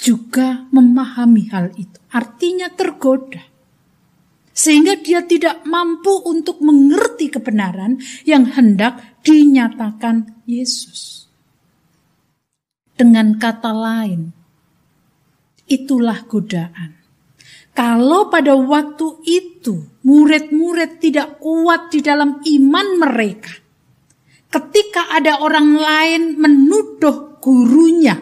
juga 0.00 0.64
memahami 0.72 1.50
hal 1.52 1.74
itu. 1.76 1.98
Artinya 2.14 2.72
tergoda. 2.72 3.42
Sehingga 4.50 4.96
dia 5.00 5.24
tidak 5.24 5.64
mampu 5.64 6.14
untuk 6.24 6.60
mengerti 6.62 7.32
kebenaran 7.32 8.00
yang 8.22 8.48
hendak 8.48 9.20
dinyatakan 9.24 10.44
Yesus. 10.44 11.28
Dengan 12.96 13.40
kata 13.40 13.72
lain, 13.72 14.30
itulah 15.64 16.22
godaan. 16.28 17.00
Kalau 17.72 18.28
pada 18.28 18.52
waktu 18.58 19.24
itu 19.24 20.04
murid-murid 20.04 21.00
tidak 21.00 21.40
kuat 21.40 21.88
di 21.88 22.04
dalam 22.04 22.44
iman 22.44 22.86
mereka, 23.00 23.56
ketika 24.50 25.14
ada 25.14 25.38
orang 25.40 25.78
lain 25.78 26.22
menuduh 26.36 27.38
gurunya 27.38 28.18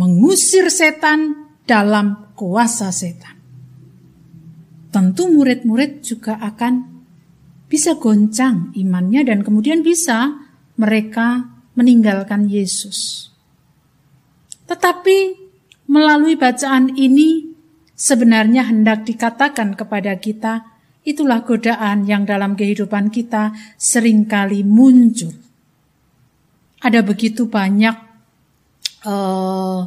mengusir 0.00 0.72
setan 0.72 1.52
dalam 1.68 2.32
kuasa 2.32 2.88
setan. 2.88 3.36
Tentu 4.90 5.30
murid-murid 5.30 6.02
juga 6.02 6.40
akan 6.40 7.04
bisa 7.70 7.94
goncang 7.94 8.74
imannya 8.74 9.22
dan 9.22 9.46
kemudian 9.46 9.86
bisa 9.86 10.34
mereka 10.74 11.46
meninggalkan 11.78 12.50
Yesus. 12.50 13.30
Tetapi 14.66 15.38
melalui 15.86 16.34
bacaan 16.34 16.90
ini 16.98 17.54
sebenarnya 17.94 18.66
hendak 18.66 19.06
dikatakan 19.06 19.76
kepada 19.78 20.16
kita 20.18 20.69
itulah 21.10 21.42
godaan 21.42 22.06
yang 22.06 22.22
dalam 22.22 22.54
kehidupan 22.54 23.10
kita 23.10 23.52
sering 23.76 24.26
kali 24.30 24.62
muncul. 24.62 25.34
Ada 26.80 27.04
begitu 27.04 27.50
banyak 27.50 28.10
Eh, 29.00 29.80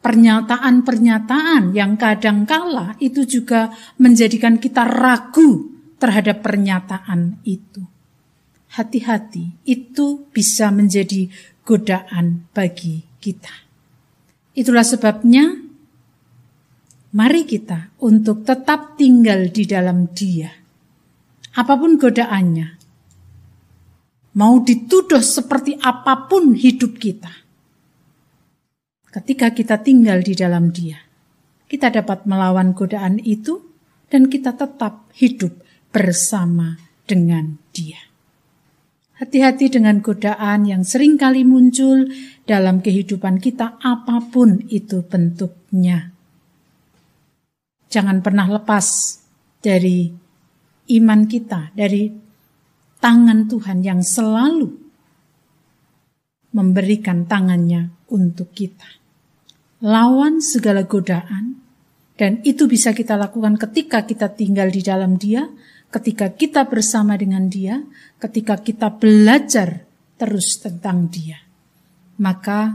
pernyataan-pernyataan 0.00 1.76
yang 1.76 2.00
kadangkala 2.00 2.96
itu 2.96 3.28
juga 3.28 3.68
menjadikan 4.00 4.56
kita 4.56 4.88
ragu 4.88 5.68
terhadap 6.00 6.40
pernyataan 6.40 7.44
itu. 7.44 7.84
Hati-hati, 8.72 9.68
itu 9.68 10.32
bisa 10.32 10.72
menjadi 10.72 11.28
godaan 11.60 12.48
bagi 12.56 13.04
kita. 13.20 13.52
Itulah 14.56 14.86
sebabnya 14.86 15.67
mari 17.14 17.48
kita 17.48 17.96
untuk 18.04 18.44
tetap 18.44 19.00
tinggal 19.00 19.48
di 19.48 19.64
dalam 19.64 20.12
Dia. 20.12 20.52
Apa 21.56 21.74
pun 21.74 21.96
godaannya, 21.96 22.68
mau 24.36 24.60
dituduh 24.60 25.24
seperti 25.24 25.74
apa 25.80 26.28
pun 26.28 26.54
hidup 26.54 27.00
kita, 27.00 27.32
ketika 29.10 29.50
kita 29.50 29.80
tinggal 29.80 30.20
di 30.20 30.36
dalam 30.36 30.70
Dia. 30.70 31.00
Kita 31.68 31.92
dapat 31.92 32.24
melawan 32.24 32.72
godaan 32.72 33.20
itu 33.20 33.60
dan 34.08 34.32
kita 34.32 34.56
tetap 34.56 35.04
hidup 35.12 35.52
bersama 35.92 36.80
dengan 37.04 37.60
Dia. 37.76 38.00
Hati-hati 39.18 39.66
dengan 39.68 39.98
godaan 39.98 40.64
yang 40.64 40.86
sering 40.86 41.18
kali 41.18 41.42
muncul 41.42 42.06
dalam 42.46 42.78
kehidupan 42.78 43.42
kita 43.42 43.76
apa 43.82 44.22
pun 44.30 44.62
itu 44.70 45.02
bentuknya. 45.02 46.17
Jangan 47.88 48.20
pernah 48.20 48.44
lepas 48.48 48.86
dari 49.64 50.12
iman 50.92 51.20
kita, 51.24 51.72
dari 51.72 52.08
tangan 53.00 53.48
Tuhan 53.48 53.78
yang 53.80 54.00
selalu 54.04 54.68
memberikan 56.52 57.28
tangannya 57.28 58.08
untuk 58.12 58.52
kita. 58.52 58.88
Lawan 59.84 60.42
segala 60.42 60.84
godaan, 60.84 61.60
dan 62.18 62.42
itu 62.42 62.66
bisa 62.66 62.90
kita 62.90 63.14
lakukan 63.14 63.54
ketika 63.56 64.02
kita 64.02 64.34
tinggal 64.34 64.68
di 64.74 64.82
dalam 64.82 65.14
Dia, 65.16 65.46
ketika 65.88 66.34
kita 66.34 66.66
bersama 66.66 67.14
dengan 67.14 67.46
Dia, 67.46 67.78
ketika 68.18 68.58
kita 68.58 68.90
belajar 68.98 69.86
terus 70.18 70.58
tentang 70.58 71.06
Dia. 71.06 71.38
Maka, 72.18 72.74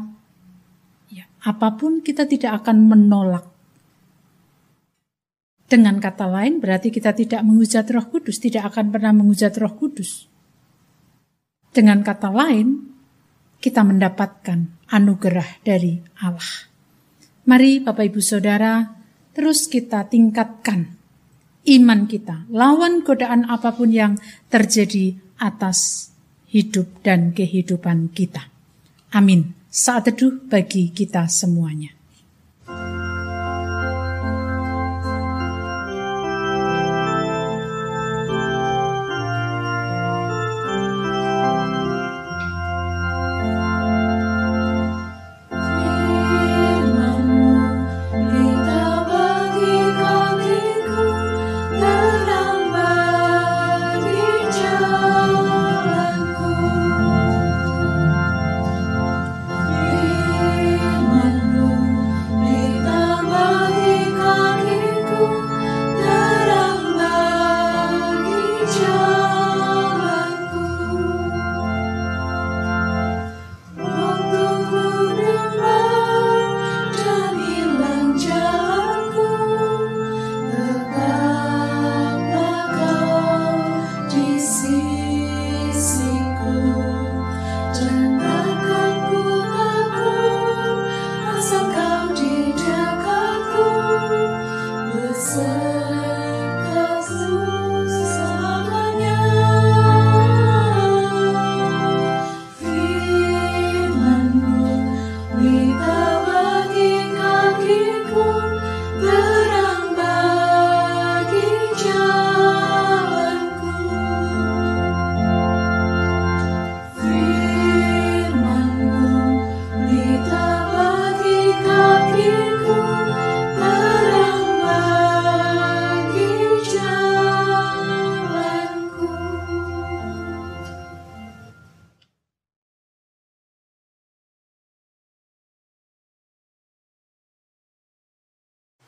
ya, 1.12 1.28
apa 1.44 1.76
pun 1.76 2.00
kita 2.00 2.24
tidak 2.24 2.64
akan 2.64 2.88
menolak. 2.88 3.53
Dengan 5.74 5.98
kata 5.98 6.30
lain, 6.30 6.62
berarti 6.62 6.94
kita 6.94 7.18
tidak 7.18 7.42
menghujat 7.42 7.90
Roh 7.90 8.06
Kudus, 8.06 8.38
tidak 8.38 8.70
akan 8.70 8.94
pernah 8.94 9.10
menghujat 9.10 9.58
Roh 9.58 9.74
Kudus. 9.74 10.30
Dengan 11.74 12.06
kata 12.06 12.30
lain, 12.30 12.94
kita 13.58 13.82
mendapatkan 13.82 14.70
anugerah 14.94 15.66
dari 15.66 15.98
Allah. 16.22 16.70
Mari, 17.50 17.82
Bapak 17.82 18.06
Ibu 18.06 18.22
Saudara, 18.22 18.86
terus 19.34 19.66
kita 19.66 20.06
tingkatkan 20.06 20.94
iman 21.66 22.06
kita, 22.06 22.46
lawan 22.54 23.02
godaan 23.02 23.50
apa 23.50 23.74
pun 23.74 23.90
yang 23.90 24.14
terjadi 24.54 25.18
atas 25.42 26.14
hidup 26.54 27.02
dan 27.02 27.34
kehidupan 27.34 28.14
kita. 28.14 28.46
Amin. 29.10 29.58
Saat 29.74 30.14
teduh 30.14 30.38
bagi 30.38 30.94
kita 30.94 31.26
semuanya. 31.26 32.03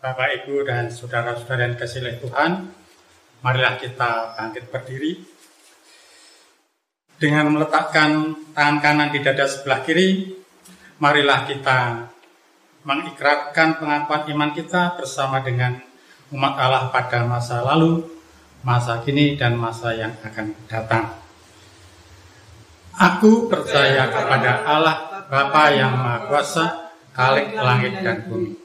Bapak, 0.06 0.46
Ibu, 0.46 0.70
dan 0.70 0.94
saudara-saudara 0.94 1.66
yang 1.66 1.82
kasih 1.82 2.22
Tuhan, 2.22 2.70
marilah 3.42 3.74
kita 3.74 4.38
bangkit 4.38 4.70
berdiri 4.70 5.18
dengan 7.18 7.50
meletakkan 7.50 8.38
tangan 8.54 8.86
kanan 8.86 9.10
di 9.10 9.26
dada 9.26 9.50
sebelah 9.50 9.82
kiri. 9.82 10.30
Marilah 11.02 11.50
kita 11.50 12.06
mengikrarkan 12.86 13.82
pengakuan 13.82 14.30
iman 14.30 14.54
kita 14.54 14.94
bersama 14.94 15.42
dengan 15.42 15.82
umat 16.30 16.54
Allah 16.54 16.94
pada 16.94 17.26
masa 17.26 17.66
lalu, 17.66 18.06
masa 18.62 19.02
kini, 19.02 19.34
dan 19.34 19.58
masa 19.58 19.90
yang 19.98 20.14
akan 20.22 20.54
datang. 20.70 21.18
Aku 22.94 23.50
percaya 23.50 24.06
kepada 24.14 24.70
Allah 24.70 25.26
Bapa 25.34 25.74
yang 25.74 25.98
Maha 25.98 26.30
Kuasa, 26.30 26.94
Khalik 27.10 27.58
langit 27.58 28.06
dan 28.06 28.30
bumi 28.30 28.65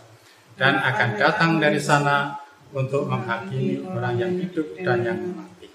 dan 0.61 0.77
akan 0.77 1.17
datang 1.17 1.57
dari 1.57 1.81
sana 1.81 2.37
untuk 2.69 3.09
menghakimi 3.09 3.81
orang 3.81 4.13
yang 4.21 4.37
hidup 4.37 4.77
dan 4.77 5.01
yang 5.01 5.17
mati. 5.33 5.65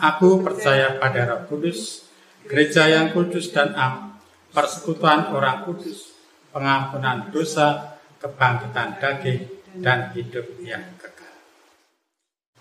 Aku 0.00 0.40
percaya 0.40 0.96
pada 0.96 1.28
Roh 1.28 1.44
Kudus, 1.44 2.08
gereja 2.48 2.88
yang 2.88 3.12
kudus 3.12 3.52
dan 3.52 3.76
am, 3.76 4.16
persekutuan 4.56 5.36
orang 5.36 5.68
kudus, 5.68 6.16
pengampunan 6.48 7.28
dosa, 7.28 8.00
kebangkitan 8.16 8.96
daging, 8.96 9.52
dan 9.84 10.08
hidup 10.16 10.48
yang 10.64 10.96
kekal. 10.96 11.36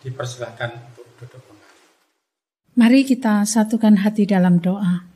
Dipersilahkan 0.04 0.92
untuk 0.92 1.08
duduk 1.16 1.40
kembali. 1.40 1.80
Mari 2.76 3.08
kita 3.08 3.48
satukan 3.48 4.04
hati 4.04 4.28
dalam 4.28 4.60
doa. 4.60 5.08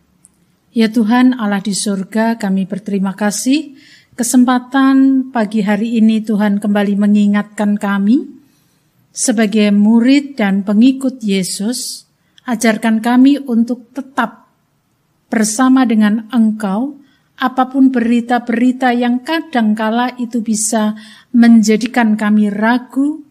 Ya 0.71 0.87
Tuhan 0.87 1.35
Allah 1.35 1.59
di 1.59 1.75
surga, 1.75 2.39
kami 2.39 2.63
berterima 2.63 3.11
kasih 3.11 3.75
Kesempatan 4.19 5.31
pagi 5.31 5.63
hari 5.63 5.95
ini 5.95 6.19
Tuhan 6.19 6.59
kembali 6.59 6.99
mengingatkan 6.99 7.79
kami 7.79 8.27
sebagai 9.15 9.71
murid 9.71 10.35
dan 10.35 10.67
pengikut 10.67 11.23
Yesus, 11.23 12.03
ajarkan 12.43 12.99
kami 12.99 13.39
untuk 13.39 13.95
tetap 13.95 14.51
bersama 15.31 15.87
dengan 15.87 16.27
Engkau 16.35 16.99
apa 17.39 17.71
pun 17.71 17.95
berita-berita 17.95 18.91
yang 18.91 19.23
kadangkala 19.23 20.11
itu 20.19 20.43
bisa 20.43 20.99
menjadikan 21.31 22.19
kami 22.19 22.51
ragu, 22.51 23.23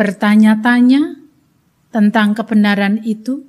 bertanya-tanya 0.00 1.20
tentang 1.92 2.32
kebenaran 2.32 3.04
itu. 3.04 3.44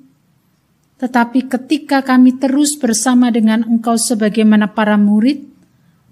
Tetapi 1.00 1.48
ketika 1.48 2.04
kami 2.04 2.36
terus 2.36 2.76
bersama 2.76 3.32
dengan 3.32 3.64
Engkau 3.64 3.96
sebagaimana 3.96 4.76
para 4.76 5.00
murid, 5.00 5.51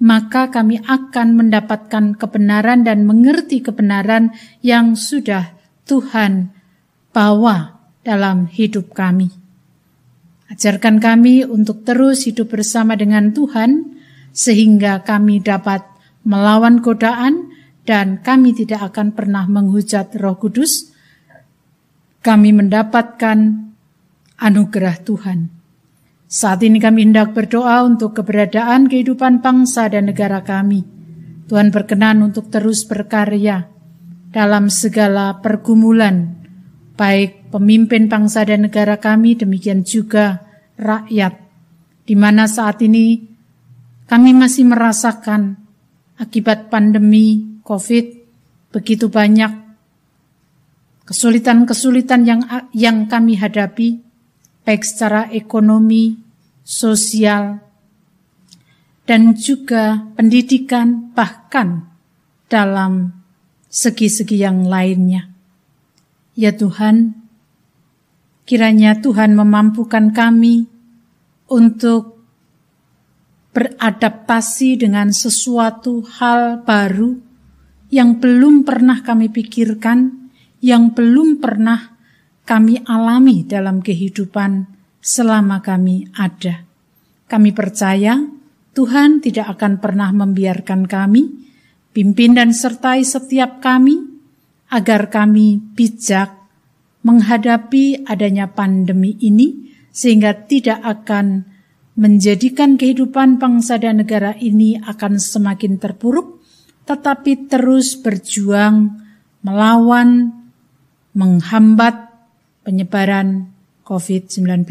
maka 0.00 0.48
kami 0.48 0.80
akan 0.80 1.36
mendapatkan 1.36 2.16
kebenaran 2.16 2.88
dan 2.88 3.04
mengerti 3.04 3.60
kebenaran 3.60 4.32
yang 4.64 4.96
sudah 4.96 5.52
Tuhan 5.84 6.56
bawa 7.12 7.76
dalam 8.00 8.48
hidup 8.48 8.96
kami. 8.96 9.28
Ajarkan 10.48 10.98
kami 10.98 11.44
untuk 11.44 11.84
terus 11.86 12.26
hidup 12.26 12.50
bersama 12.50 12.96
dengan 12.96 13.30
Tuhan, 13.30 14.00
sehingga 14.32 15.04
kami 15.04 15.44
dapat 15.44 15.84
melawan 16.24 16.82
godaan 16.82 17.52
dan 17.84 18.18
kami 18.24 18.56
tidak 18.56 18.90
akan 18.90 19.14
pernah 19.14 19.46
menghujat 19.46 20.16
Roh 20.16 20.40
Kudus, 20.40 20.90
kami 22.24 22.50
mendapatkan 22.56 23.68
anugerah 24.40 24.96
Tuhan. 25.04 25.59
Saat 26.30 26.62
ini 26.62 26.78
kami 26.78 27.10
hendak 27.10 27.34
berdoa 27.34 27.82
untuk 27.82 28.14
keberadaan 28.14 28.86
kehidupan 28.86 29.42
bangsa 29.42 29.90
dan 29.90 30.06
negara 30.06 30.46
kami. 30.46 30.86
Tuhan 31.50 31.74
berkenan 31.74 32.22
untuk 32.22 32.54
terus 32.54 32.86
berkarya 32.86 33.66
dalam 34.30 34.70
segala 34.70 35.42
pergumulan, 35.42 36.38
baik 36.94 37.50
pemimpin 37.50 38.06
bangsa 38.06 38.46
dan 38.46 38.70
negara 38.70 39.02
kami, 39.02 39.34
demikian 39.34 39.82
juga 39.82 40.38
rakyat, 40.78 41.34
di 42.06 42.14
mana 42.14 42.46
saat 42.46 42.78
ini 42.78 43.26
kami 44.06 44.30
masih 44.30 44.70
merasakan 44.70 45.58
akibat 46.14 46.70
pandemi 46.70 47.58
COVID 47.66 48.06
begitu 48.70 49.10
banyak 49.10 49.50
kesulitan-kesulitan 51.10 52.22
yang 52.22 52.46
yang 52.70 53.10
kami 53.10 53.34
hadapi 53.34 54.09
baik 54.70 54.86
secara 54.86 55.26
ekonomi, 55.34 56.14
sosial, 56.62 57.58
dan 59.02 59.34
juga 59.34 59.98
pendidikan 60.14 61.10
bahkan 61.10 61.90
dalam 62.46 63.10
segi-segi 63.66 64.46
yang 64.46 64.70
lainnya. 64.70 65.26
Ya 66.38 66.54
Tuhan, 66.54 67.18
kiranya 68.46 69.02
Tuhan 69.02 69.34
memampukan 69.34 70.14
kami 70.14 70.70
untuk 71.50 72.22
beradaptasi 73.50 74.86
dengan 74.86 75.10
sesuatu 75.10 76.06
hal 76.22 76.62
baru 76.62 77.18
yang 77.90 78.22
belum 78.22 78.62
pernah 78.62 79.02
kami 79.02 79.34
pikirkan, 79.34 80.30
yang 80.62 80.94
belum 80.94 81.42
pernah 81.42 81.89
kami 82.50 82.82
alami 82.82 83.46
dalam 83.46 83.78
kehidupan 83.78 84.66
selama 84.98 85.62
kami 85.62 86.10
ada. 86.18 86.66
Kami 87.30 87.54
percaya 87.54 88.18
Tuhan 88.74 89.22
tidak 89.22 89.54
akan 89.54 89.78
pernah 89.78 90.10
membiarkan 90.10 90.90
kami, 90.90 91.30
pimpin 91.94 92.34
dan 92.34 92.50
sertai 92.50 93.06
setiap 93.06 93.62
kami, 93.62 94.02
agar 94.66 95.14
kami 95.14 95.62
bijak 95.78 96.34
menghadapi 97.06 98.02
adanya 98.10 98.50
pandemi 98.50 99.14
ini, 99.22 99.70
sehingga 99.94 100.34
tidak 100.34 100.82
akan 100.82 101.46
menjadikan 101.94 102.74
kehidupan 102.74 103.38
bangsa 103.38 103.78
dan 103.78 104.02
negara 104.02 104.34
ini 104.34 104.74
akan 104.74 105.22
semakin 105.22 105.78
terpuruk, 105.78 106.42
tetapi 106.82 107.46
terus 107.46 107.94
berjuang 107.94 108.90
melawan, 109.46 110.34
menghambat 111.14 112.09
penyebaran 112.62 113.50
COVID-19. 113.84 114.68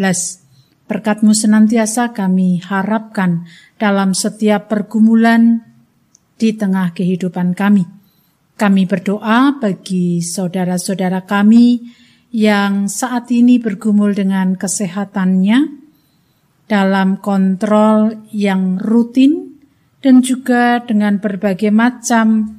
Berkatmu 0.89 1.37
senantiasa 1.37 2.15
kami 2.17 2.63
harapkan 2.65 3.45
dalam 3.77 4.17
setiap 4.17 4.71
pergumulan 4.71 5.61
di 6.39 6.55
tengah 6.55 6.95
kehidupan 6.95 7.53
kami. 7.53 7.85
Kami 8.59 8.83
berdoa 8.89 9.55
bagi 9.59 10.19
saudara-saudara 10.19 11.23
kami 11.23 11.79
yang 12.33 12.91
saat 12.91 13.29
ini 13.31 13.61
bergumul 13.61 14.13
dengan 14.13 14.57
kesehatannya 14.57 15.79
dalam 16.69 17.17
kontrol 17.17 18.29
yang 18.29 18.77
rutin 18.77 19.57
dan 19.99 20.21
juga 20.21 20.79
dengan 20.85 21.17
berbagai 21.17 21.73
macam 21.73 22.55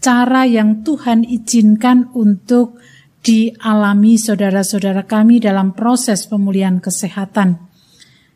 cara 0.00 0.48
yang 0.48 0.80
Tuhan 0.80 1.28
izinkan 1.28 2.08
untuk 2.16 2.80
dialami 3.20 4.16
saudara-saudara 4.16 5.04
kami 5.04 5.40
dalam 5.40 5.76
proses 5.76 6.24
pemulihan 6.24 6.80
kesehatan. 6.80 7.60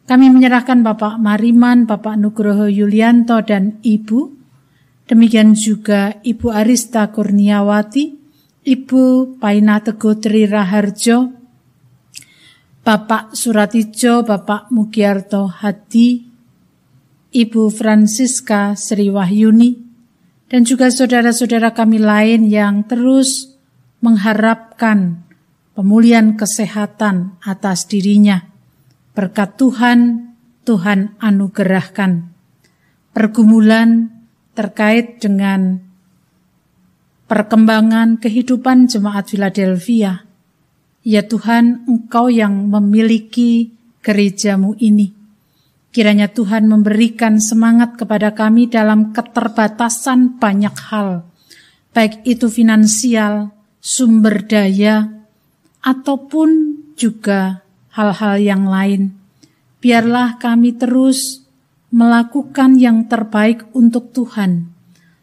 Kami 0.04 0.28
menyerahkan 0.28 0.84
Bapak 0.84 1.16
Mariman, 1.16 1.88
Bapak 1.88 2.20
Nugroho 2.20 2.68
Yulianto, 2.68 3.40
dan 3.40 3.80
Ibu. 3.80 4.36
Demikian 5.08 5.56
juga 5.56 6.20
Ibu 6.20 6.52
Arista 6.52 7.08
Kurniawati, 7.08 8.12
Ibu 8.64 9.36
Paina 9.40 9.80
Teguh 9.80 10.16
Tri 10.20 10.44
Raharjo, 10.44 11.32
Bapak 12.84 13.32
Suratijo, 13.32 14.28
Bapak 14.28 14.68
Mugiarto 14.68 15.48
Hadi, 15.48 16.20
Ibu 17.32 17.72
Francisca 17.72 18.76
Sri 18.76 19.08
Wahyuni, 19.08 19.72
dan 20.52 20.68
juga 20.68 20.92
saudara-saudara 20.92 21.72
kami 21.72 21.96
lain 21.96 22.44
yang 22.44 22.84
terus 22.84 23.53
mengharapkan 24.04 25.24
pemulihan 25.72 26.36
kesehatan 26.36 27.40
atas 27.40 27.88
dirinya. 27.88 28.44
Berkat 29.16 29.56
Tuhan, 29.56 30.30
Tuhan 30.68 31.16
anugerahkan. 31.16 32.28
Pergumulan 33.16 34.12
terkait 34.52 35.24
dengan 35.24 35.80
perkembangan 37.24 38.20
kehidupan 38.20 38.92
jemaat 38.92 39.32
Philadelphia. 39.32 40.28
Ya 41.04 41.24
Tuhan, 41.24 41.88
Engkau 41.88 42.28
yang 42.28 42.68
memiliki 42.68 43.72
gerejamu 44.04 44.76
ini. 44.76 45.16
Kiranya 45.94 46.26
Tuhan 46.26 46.66
memberikan 46.66 47.38
semangat 47.38 47.94
kepada 47.94 48.34
kami 48.34 48.66
dalam 48.66 49.14
keterbatasan 49.14 50.42
banyak 50.42 50.74
hal, 50.90 51.22
baik 51.94 52.26
itu 52.26 52.50
finansial, 52.50 53.53
sumber 53.84 54.48
daya, 54.48 55.12
ataupun 55.84 56.80
juga 56.96 57.60
hal-hal 57.92 58.40
yang 58.40 58.64
lain. 58.64 59.12
Biarlah 59.84 60.40
kami 60.40 60.72
terus 60.72 61.44
melakukan 61.92 62.80
yang 62.80 63.04
terbaik 63.04 63.68
untuk 63.76 64.16
Tuhan, 64.16 64.72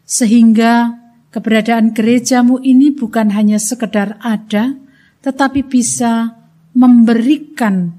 sehingga 0.06 0.94
keberadaan 1.34 1.90
gerejamu 1.90 2.62
ini 2.62 2.94
bukan 2.94 3.34
hanya 3.34 3.58
sekedar 3.58 4.22
ada, 4.22 4.78
tetapi 5.26 5.66
bisa 5.66 6.38
memberikan 6.78 7.98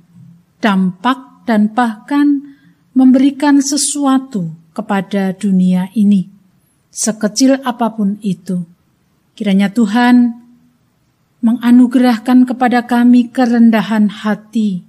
dampak 0.63 1.43
dan 1.43 1.75
bahkan 1.75 2.55
memberikan 2.95 3.59
sesuatu 3.59 4.55
kepada 4.71 5.35
dunia 5.35 5.91
ini, 5.93 6.31
sekecil 6.89 7.59
apa 7.61 7.91
pun 7.93 8.17
itu. 8.23 8.63
Kiranya 9.33 9.69
Tuhan 9.73 10.42
menganugerahkan 11.43 12.47
kepada 12.47 12.87
kami 12.87 13.27
kerendahan 13.27 14.07
hati 14.07 14.87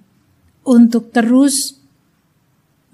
untuk 0.63 1.11
terus 1.11 1.77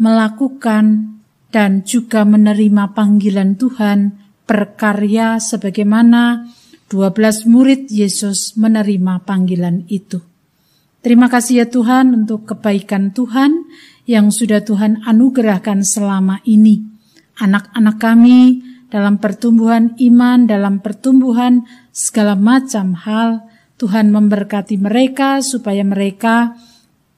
melakukan 0.00 1.20
dan 1.52 1.84
juga 1.84 2.24
menerima 2.24 2.96
panggilan 2.96 3.60
Tuhan 3.60 4.16
berkarya 4.48 5.36
sebagaimana 5.38 6.48
12 6.88 7.46
murid 7.46 7.92
Yesus 7.92 8.56
menerima 8.56 9.22
panggilan 9.28 9.86
itu. 9.92 10.24
Terima 11.04 11.28
kasih 11.28 11.64
ya 11.64 11.66
Tuhan 11.68 12.16
untuk 12.16 12.48
kebaikan 12.48 13.12
Tuhan 13.12 13.68
yang 14.08 14.32
sudah 14.32 14.64
Tuhan 14.64 15.04
anugerahkan 15.04 15.84
selama 15.84 16.42
ini. 16.48 16.82
Anak-anak 17.38 17.96
kami 18.00 18.60
dalam 18.90 19.22
pertumbuhan 19.22 19.94
iman, 19.96 20.44
dalam 20.50 20.82
pertumbuhan 20.82 21.62
segala 21.94 22.34
macam 22.34 22.98
hal, 22.98 23.49
Tuhan 23.80 24.12
memberkati 24.12 24.76
mereka 24.76 25.40
supaya 25.40 25.80
mereka 25.80 26.52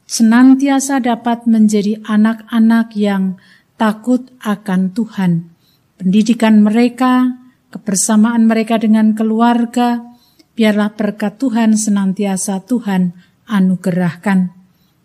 senantiasa 0.06 1.02
dapat 1.02 1.50
menjadi 1.50 1.98
anak-anak 2.06 2.94
yang 2.94 3.34
takut 3.74 4.30
akan 4.38 4.94
Tuhan. 4.94 5.50
Pendidikan 5.98 6.62
mereka, 6.62 7.34
kebersamaan 7.74 8.46
mereka 8.46 8.78
dengan 8.78 9.10
keluarga, 9.18 10.06
biarlah 10.54 10.94
berkat 10.94 11.42
Tuhan 11.42 11.74
senantiasa 11.74 12.62
Tuhan 12.62 13.10
anugerahkan. 13.50 14.54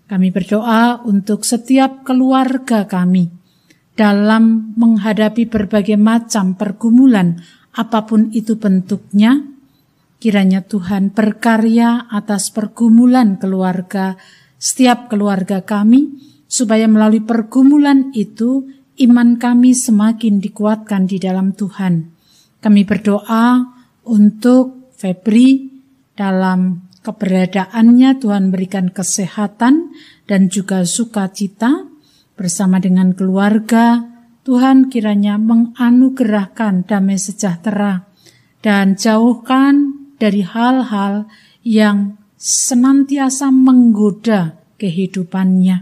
Kami 0.06 0.30
berdoa 0.30 1.02
untuk 1.10 1.42
setiap 1.42 2.06
keluarga 2.06 2.86
kami 2.86 3.34
dalam 3.98 4.78
menghadapi 4.78 5.50
berbagai 5.50 5.98
macam 5.98 6.54
pergumulan, 6.54 7.42
apa 7.74 8.06
pun 8.06 8.30
itu 8.30 8.62
bentuknya, 8.62 9.57
Kiranya 10.18 10.66
Tuhan 10.66 11.14
berkarya 11.14 12.10
atas 12.10 12.50
pergumulan 12.50 13.38
keluarga, 13.38 14.18
setiap 14.58 15.14
keluarga 15.14 15.62
kami, 15.62 16.18
supaya 16.50 16.90
melalui 16.90 17.22
pergumulan 17.22 18.10
itu 18.18 18.66
iman 18.98 19.38
kami 19.38 19.78
semakin 19.78 20.42
dikuatkan 20.42 21.06
di 21.06 21.22
dalam 21.22 21.54
Tuhan. 21.54 22.10
Kami 22.58 22.82
berdoa 22.82 23.62
untuk 24.10 24.90
Febri 24.98 25.70
dalam 26.18 26.90
keberadaannya 27.06 28.18
Tuhan 28.18 28.50
berikan 28.50 28.90
kesehatan 28.90 29.94
dan 30.26 30.50
juga 30.50 30.82
sukacita 30.82 31.86
bersama 32.34 32.82
dengan 32.82 33.14
keluarga. 33.14 34.02
Tuhan 34.42 34.90
kiranya 34.90 35.38
menganugerahkan 35.38 36.90
damai 36.90 37.22
sejahtera 37.22 38.10
dan 38.66 38.98
jauhkan 38.98 39.97
dari 40.18 40.42
hal-hal 40.44 41.30
yang 41.66 42.18
senantiasa 42.38 43.50
menggoda 43.50 44.58
kehidupannya. 44.78 45.78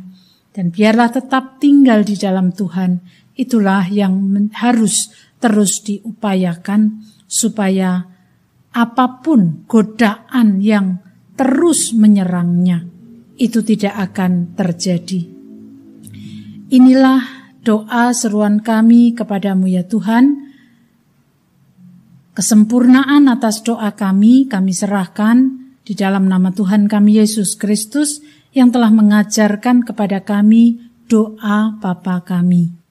Dan 0.55 0.71
biarlah 0.71 1.11
tetap 1.11 1.59
tinggal 1.59 2.07
di 2.07 2.15
dalam 2.15 2.55
Tuhan. 2.55 3.03
Itulah 3.36 3.91
yang 3.91 4.31
harus 4.55 5.11
terus 5.43 5.83
diupayakan 5.83 7.03
supaya 7.27 8.07
apa 8.71 9.19
pun 9.19 9.67
godaan 9.67 10.63
yang 10.63 11.03
terus 11.36 11.91
menyerangnya 11.91 12.88
itu 13.36 13.59
tidak 13.63 14.11
akan 14.11 14.55
terjadi. 14.55 15.27
Inilah 16.71 17.21
doa 17.61 18.15
seruan 18.15 18.63
kami 18.63 19.11
kepadamu 19.15 19.67
ya 19.67 19.83
Tuhan. 19.83 20.55
Kesempurnaan 22.36 23.31
atas 23.31 23.63
doa 23.63 23.95
kami 23.95 24.51
kami 24.51 24.75
serahkan 24.75 25.55
di 25.88 25.95
dalam 25.95 26.27
nama 26.27 26.51
Tuhan 26.51 26.91
kami 26.91 27.23
Yesus 27.23 27.55
Kristus 27.55 28.19
yang 28.51 28.75
telah 28.75 28.91
mengajarkan 28.91 29.88
kepada 29.88 30.19
kami 30.19 30.83
doa 31.07 31.79
Bapa 31.79 32.27
kami. 32.27 32.84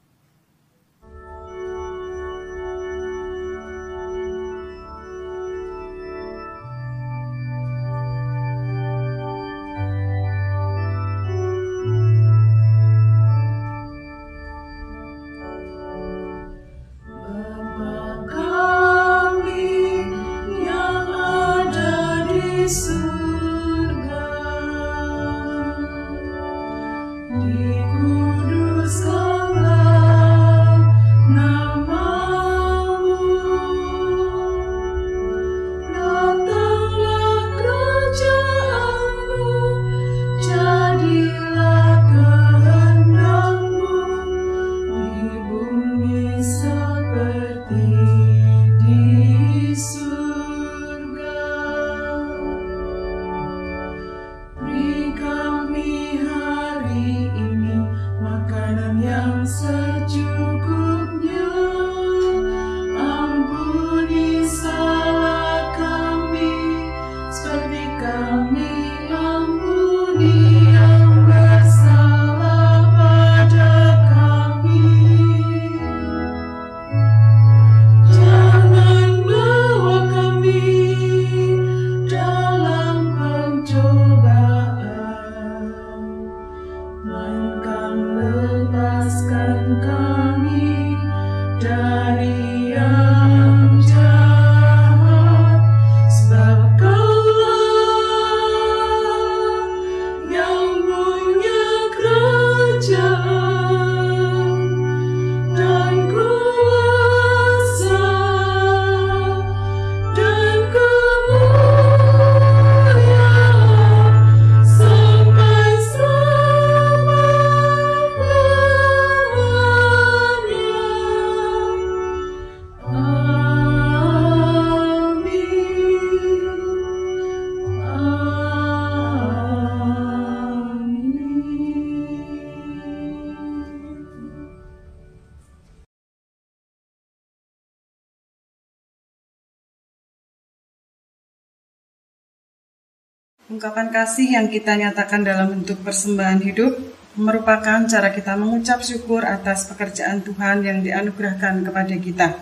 Ungkapan 143.45 143.93
kasih 143.93 144.41
yang 144.41 144.49
kita 144.49 144.73
nyatakan 144.73 145.21
dalam 145.21 145.53
bentuk 145.53 145.85
persembahan 145.85 146.41
hidup 146.49 146.81
merupakan 147.21 147.85
cara 147.85 148.09
kita 148.09 148.41
mengucap 148.41 148.81
syukur 148.81 149.21
atas 149.21 149.69
pekerjaan 149.69 150.25
Tuhan 150.25 150.65
yang 150.65 150.81
dianugerahkan 150.81 151.61
kepada 151.61 151.93
kita. 151.93 152.41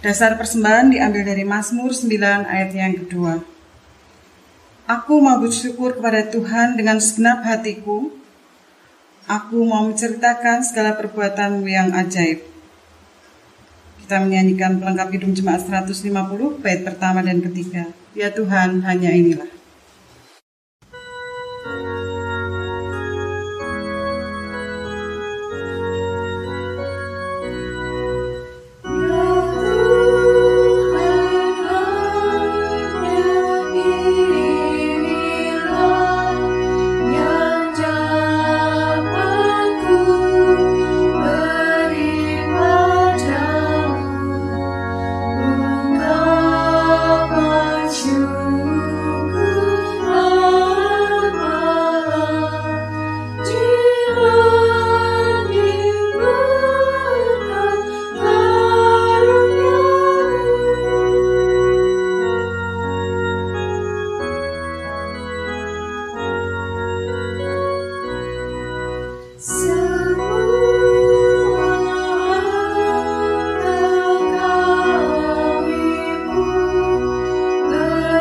Dasar 0.00 0.40
persembahan 0.40 0.96
diambil 0.96 1.28
dari 1.28 1.44
Mazmur 1.44 1.92
9 1.92 2.16
ayat 2.48 2.72
yang 2.72 2.96
kedua. 2.96 3.44
Aku 4.88 5.20
mau 5.20 5.36
bersyukur 5.36 6.00
kepada 6.00 6.32
Tuhan 6.32 6.80
dengan 6.80 6.96
segenap 6.96 7.44
hatiku. 7.44 8.08
Aku 9.28 9.68
mau 9.68 9.84
menceritakan 9.84 10.64
segala 10.64 10.96
perbuatanmu 10.96 11.68
yang 11.68 11.92
ajaib. 11.92 12.40
Kita 14.00 14.16
menyanyikan 14.16 14.80
pelengkap 14.80 15.12
hidup 15.12 15.30
jemaat 15.36 15.60
150 15.68 16.08
bait 16.64 16.88
pertama 16.88 17.20
dan 17.20 17.44
ketiga. 17.44 17.92
Ya 18.16 18.32
Tuhan, 18.32 18.80
hanya 18.88 19.12
inilah. 19.12 19.59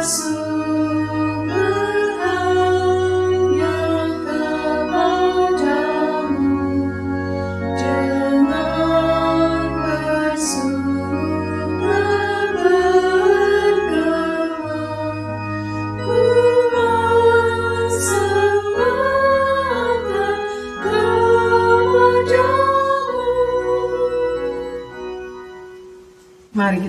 Mari 0.10 0.26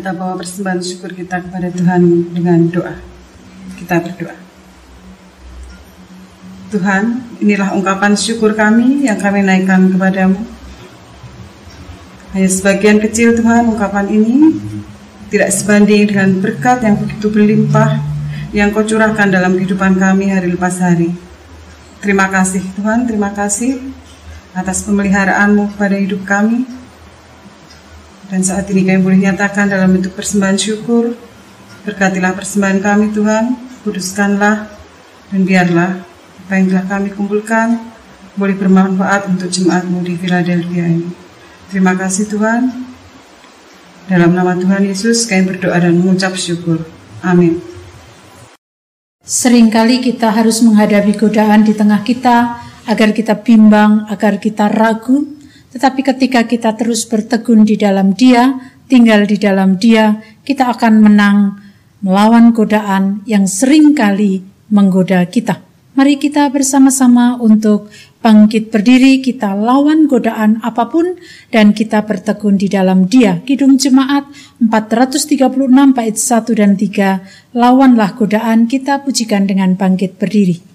kita 0.01 0.16
bawa 0.16 0.41
persembahan 0.41 0.81
syukur 0.81 1.12
kita 1.12 1.45
kepada 1.45 1.68
Tuhan 1.68 2.33
dengan 2.33 2.73
doa. 2.73 3.10
Kita 3.91 4.07
berdoa. 4.07 4.38
Tuhan, 6.70 7.05
inilah 7.43 7.74
ungkapan 7.74 8.14
syukur 8.14 8.55
kami 8.55 9.03
yang 9.03 9.18
kami 9.18 9.43
naikkan 9.43 9.91
kepadamu. 9.91 10.38
Hanya 12.30 12.47
sebagian 12.47 13.03
kecil 13.03 13.34
Tuhan 13.34 13.66
ungkapan 13.66 14.07
ini 14.14 14.55
tidak 15.34 15.51
sebanding 15.51 16.07
dengan 16.07 16.38
berkat 16.38 16.86
yang 16.86 17.03
begitu 17.03 17.34
berlimpah 17.34 17.99
yang 18.55 18.70
kau 18.70 18.86
curahkan 18.86 19.26
dalam 19.26 19.59
kehidupan 19.59 19.99
kami 19.99 20.30
hari 20.30 20.55
lepas 20.55 20.78
hari. 20.78 21.11
Terima 21.99 22.30
kasih 22.30 22.62
Tuhan, 22.78 23.11
terima 23.11 23.34
kasih 23.34 23.91
atas 24.55 24.86
pemeliharaanmu 24.86 25.74
pada 25.74 25.99
hidup 25.99 26.22
kami. 26.30 26.62
Dan 28.30 28.47
saat 28.47 28.70
ini 28.70 28.86
kami 28.86 29.03
boleh 29.03 29.18
nyatakan 29.18 29.66
dalam 29.66 29.91
bentuk 29.91 30.14
persembahan 30.14 30.62
syukur. 30.62 31.18
Berkatilah 31.82 32.38
persembahan 32.38 32.78
kami 32.78 33.11
Tuhan, 33.11 33.70
kuduskanlah, 33.83 34.68
dan 35.31 35.41
biarlah 35.47 35.91
apa 36.47 36.53
yang 36.59 36.66
telah 36.74 36.87
kami 36.91 37.09
kumpulkan 37.14 37.78
boleh 38.35 38.59
bermanfaat 38.59 39.31
untuk 39.31 39.47
jemaatmu 39.47 40.03
di 40.03 40.18
Philadelphia 40.18 40.87
ini. 40.87 41.11
Terima 41.70 41.95
kasih 41.95 42.26
Tuhan. 42.26 42.62
Dalam 44.11 44.35
nama 44.35 44.59
Tuhan 44.59 44.83
Yesus 44.83 45.31
kami 45.31 45.55
berdoa 45.55 45.78
dan 45.78 45.95
mengucap 45.95 46.35
syukur. 46.35 46.83
Amin. 47.22 47.62
Seringkali 49.22 50.03
kita 50.03 50.35
harus 50.35 50.59
menghadapi 50.66 51.14
godaan 51.14 51.62
di 51.62 51.76
tengah 51.76 52.03
kita 52.03 52.59
agar 52.91 53.14
kita 53.14 53.39
bimbang, 53.39 54.11
agar 54.11 54.43
kita 54.43 54.66
ragu. 54.66 55.39
Tetapi 55.70 56.03
ketika 56.03 56.43
kita 56.51 56.74
terus 56.74 57.07
bertegun 57.07 57.62
di 57.62 57.78
dalam 57.78 58.11
Dia, 58.18 58.59
tinggal 58.91 59.22
di 59.31 59.39
dalam 59.39 59.78
Dia, 59.78 60.18
kita 60.43 60.74
akan 60.74 60.99
menang 60.99 61.39
melawan 62.01 62.53
godaan 62.57 63.25
yang 63.29 63.45
sering 63.45 63.93
kali 63.93 64.45
menggoda 64.73 65.25
kita. 65.29 65.61
Mari 65.91 66.23
kita 66.23 66.49
bersama-sama 66.55 67.37
untuk 67.43 67.91
bangkit 68.23 68.71
berdiri, 68.71 69.19
kita 69.19 69.59
lawan 69.59 70.07
godaan 70.07 70.63
apa 70.63 70.87
pun 70.87 71.19
dan 71.51 71.75
kita 71.75 72.07
bertekun 72.07 72.57
di 72.57 72.71
dalam 72.71 73.11
dia. 73.11 73.43
Kidung 73.43 73.75
Jemaat 73.75 74.31
436 74.63 75.37
bait 75.93 76.17
1 76.17 76.57
dan 76.57 76.73
3, 76.79 77.59
lawanlah 77.59 78.15
godaan, 78.15 78.71
kita 78.71 79.03
pujikan 79.03 79.51
dengan 79.51 79.75
bangkit 79.75 80.15
berdiri. 80.17 80.70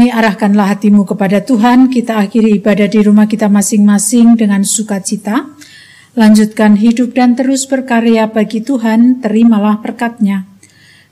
Kini 0.00 0.16
arahkanlah 0.16 0.72
hatimu 0.72 1.04
kepada 1.04 1.44
Tuhan, 1.44 1.92
kita 1.92 2.16
akhiri 2.24 2.56
ibadah 2.56 2.88
di 2.88 3.04
rumah 3.04 3.28
kita 3.28 3.52
masing-masing 3.52 4.32
dengan 4.32 4.64
sukacita. 4.64 5.44
Lanjutkan 6.16 6.80
hidup 6.80 7.12
dan 7.12 7.36
terus 7.36 7.68
berkarya 7.68 8.32
bagi 8.32 8.64
Tuhan, 8.64 9.20
terimalah 9.20 9.84
berkatnya. 9.84 10.48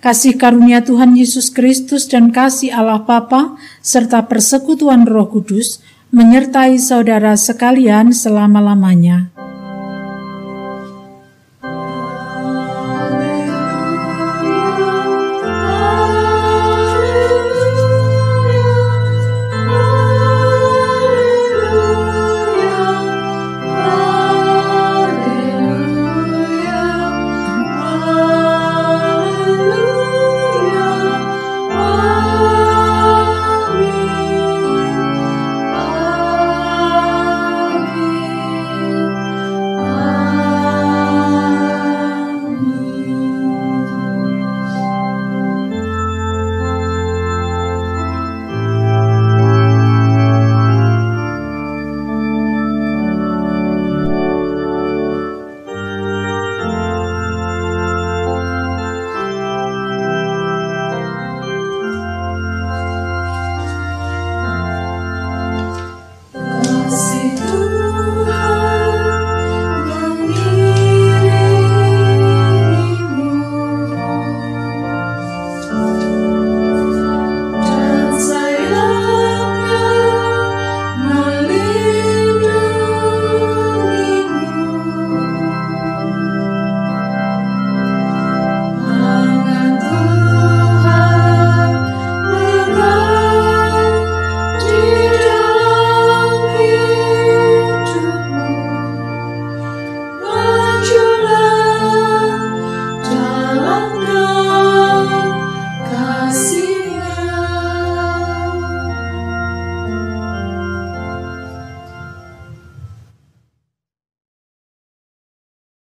Kasih 0.00 0.40
karunia 0.40 0.80
Tuhan 0.80 1.20
Yesus 1.20 1.52
Kristus 1.52 2.08
dan 2.08 2.32
kasih 2.32 2.72
Allah 2.72 3.04
Bapa 3.04 3.60
serta 3.84 4.24
persekutuan 4.24 5.04
Roh 5.04 5.28
Kudus 5.28 5.84
menyertai 6.08 6.80
saudara 6.80 7.36
sekalian 7.36 8.16
selama-lamanya. 8.16 9.47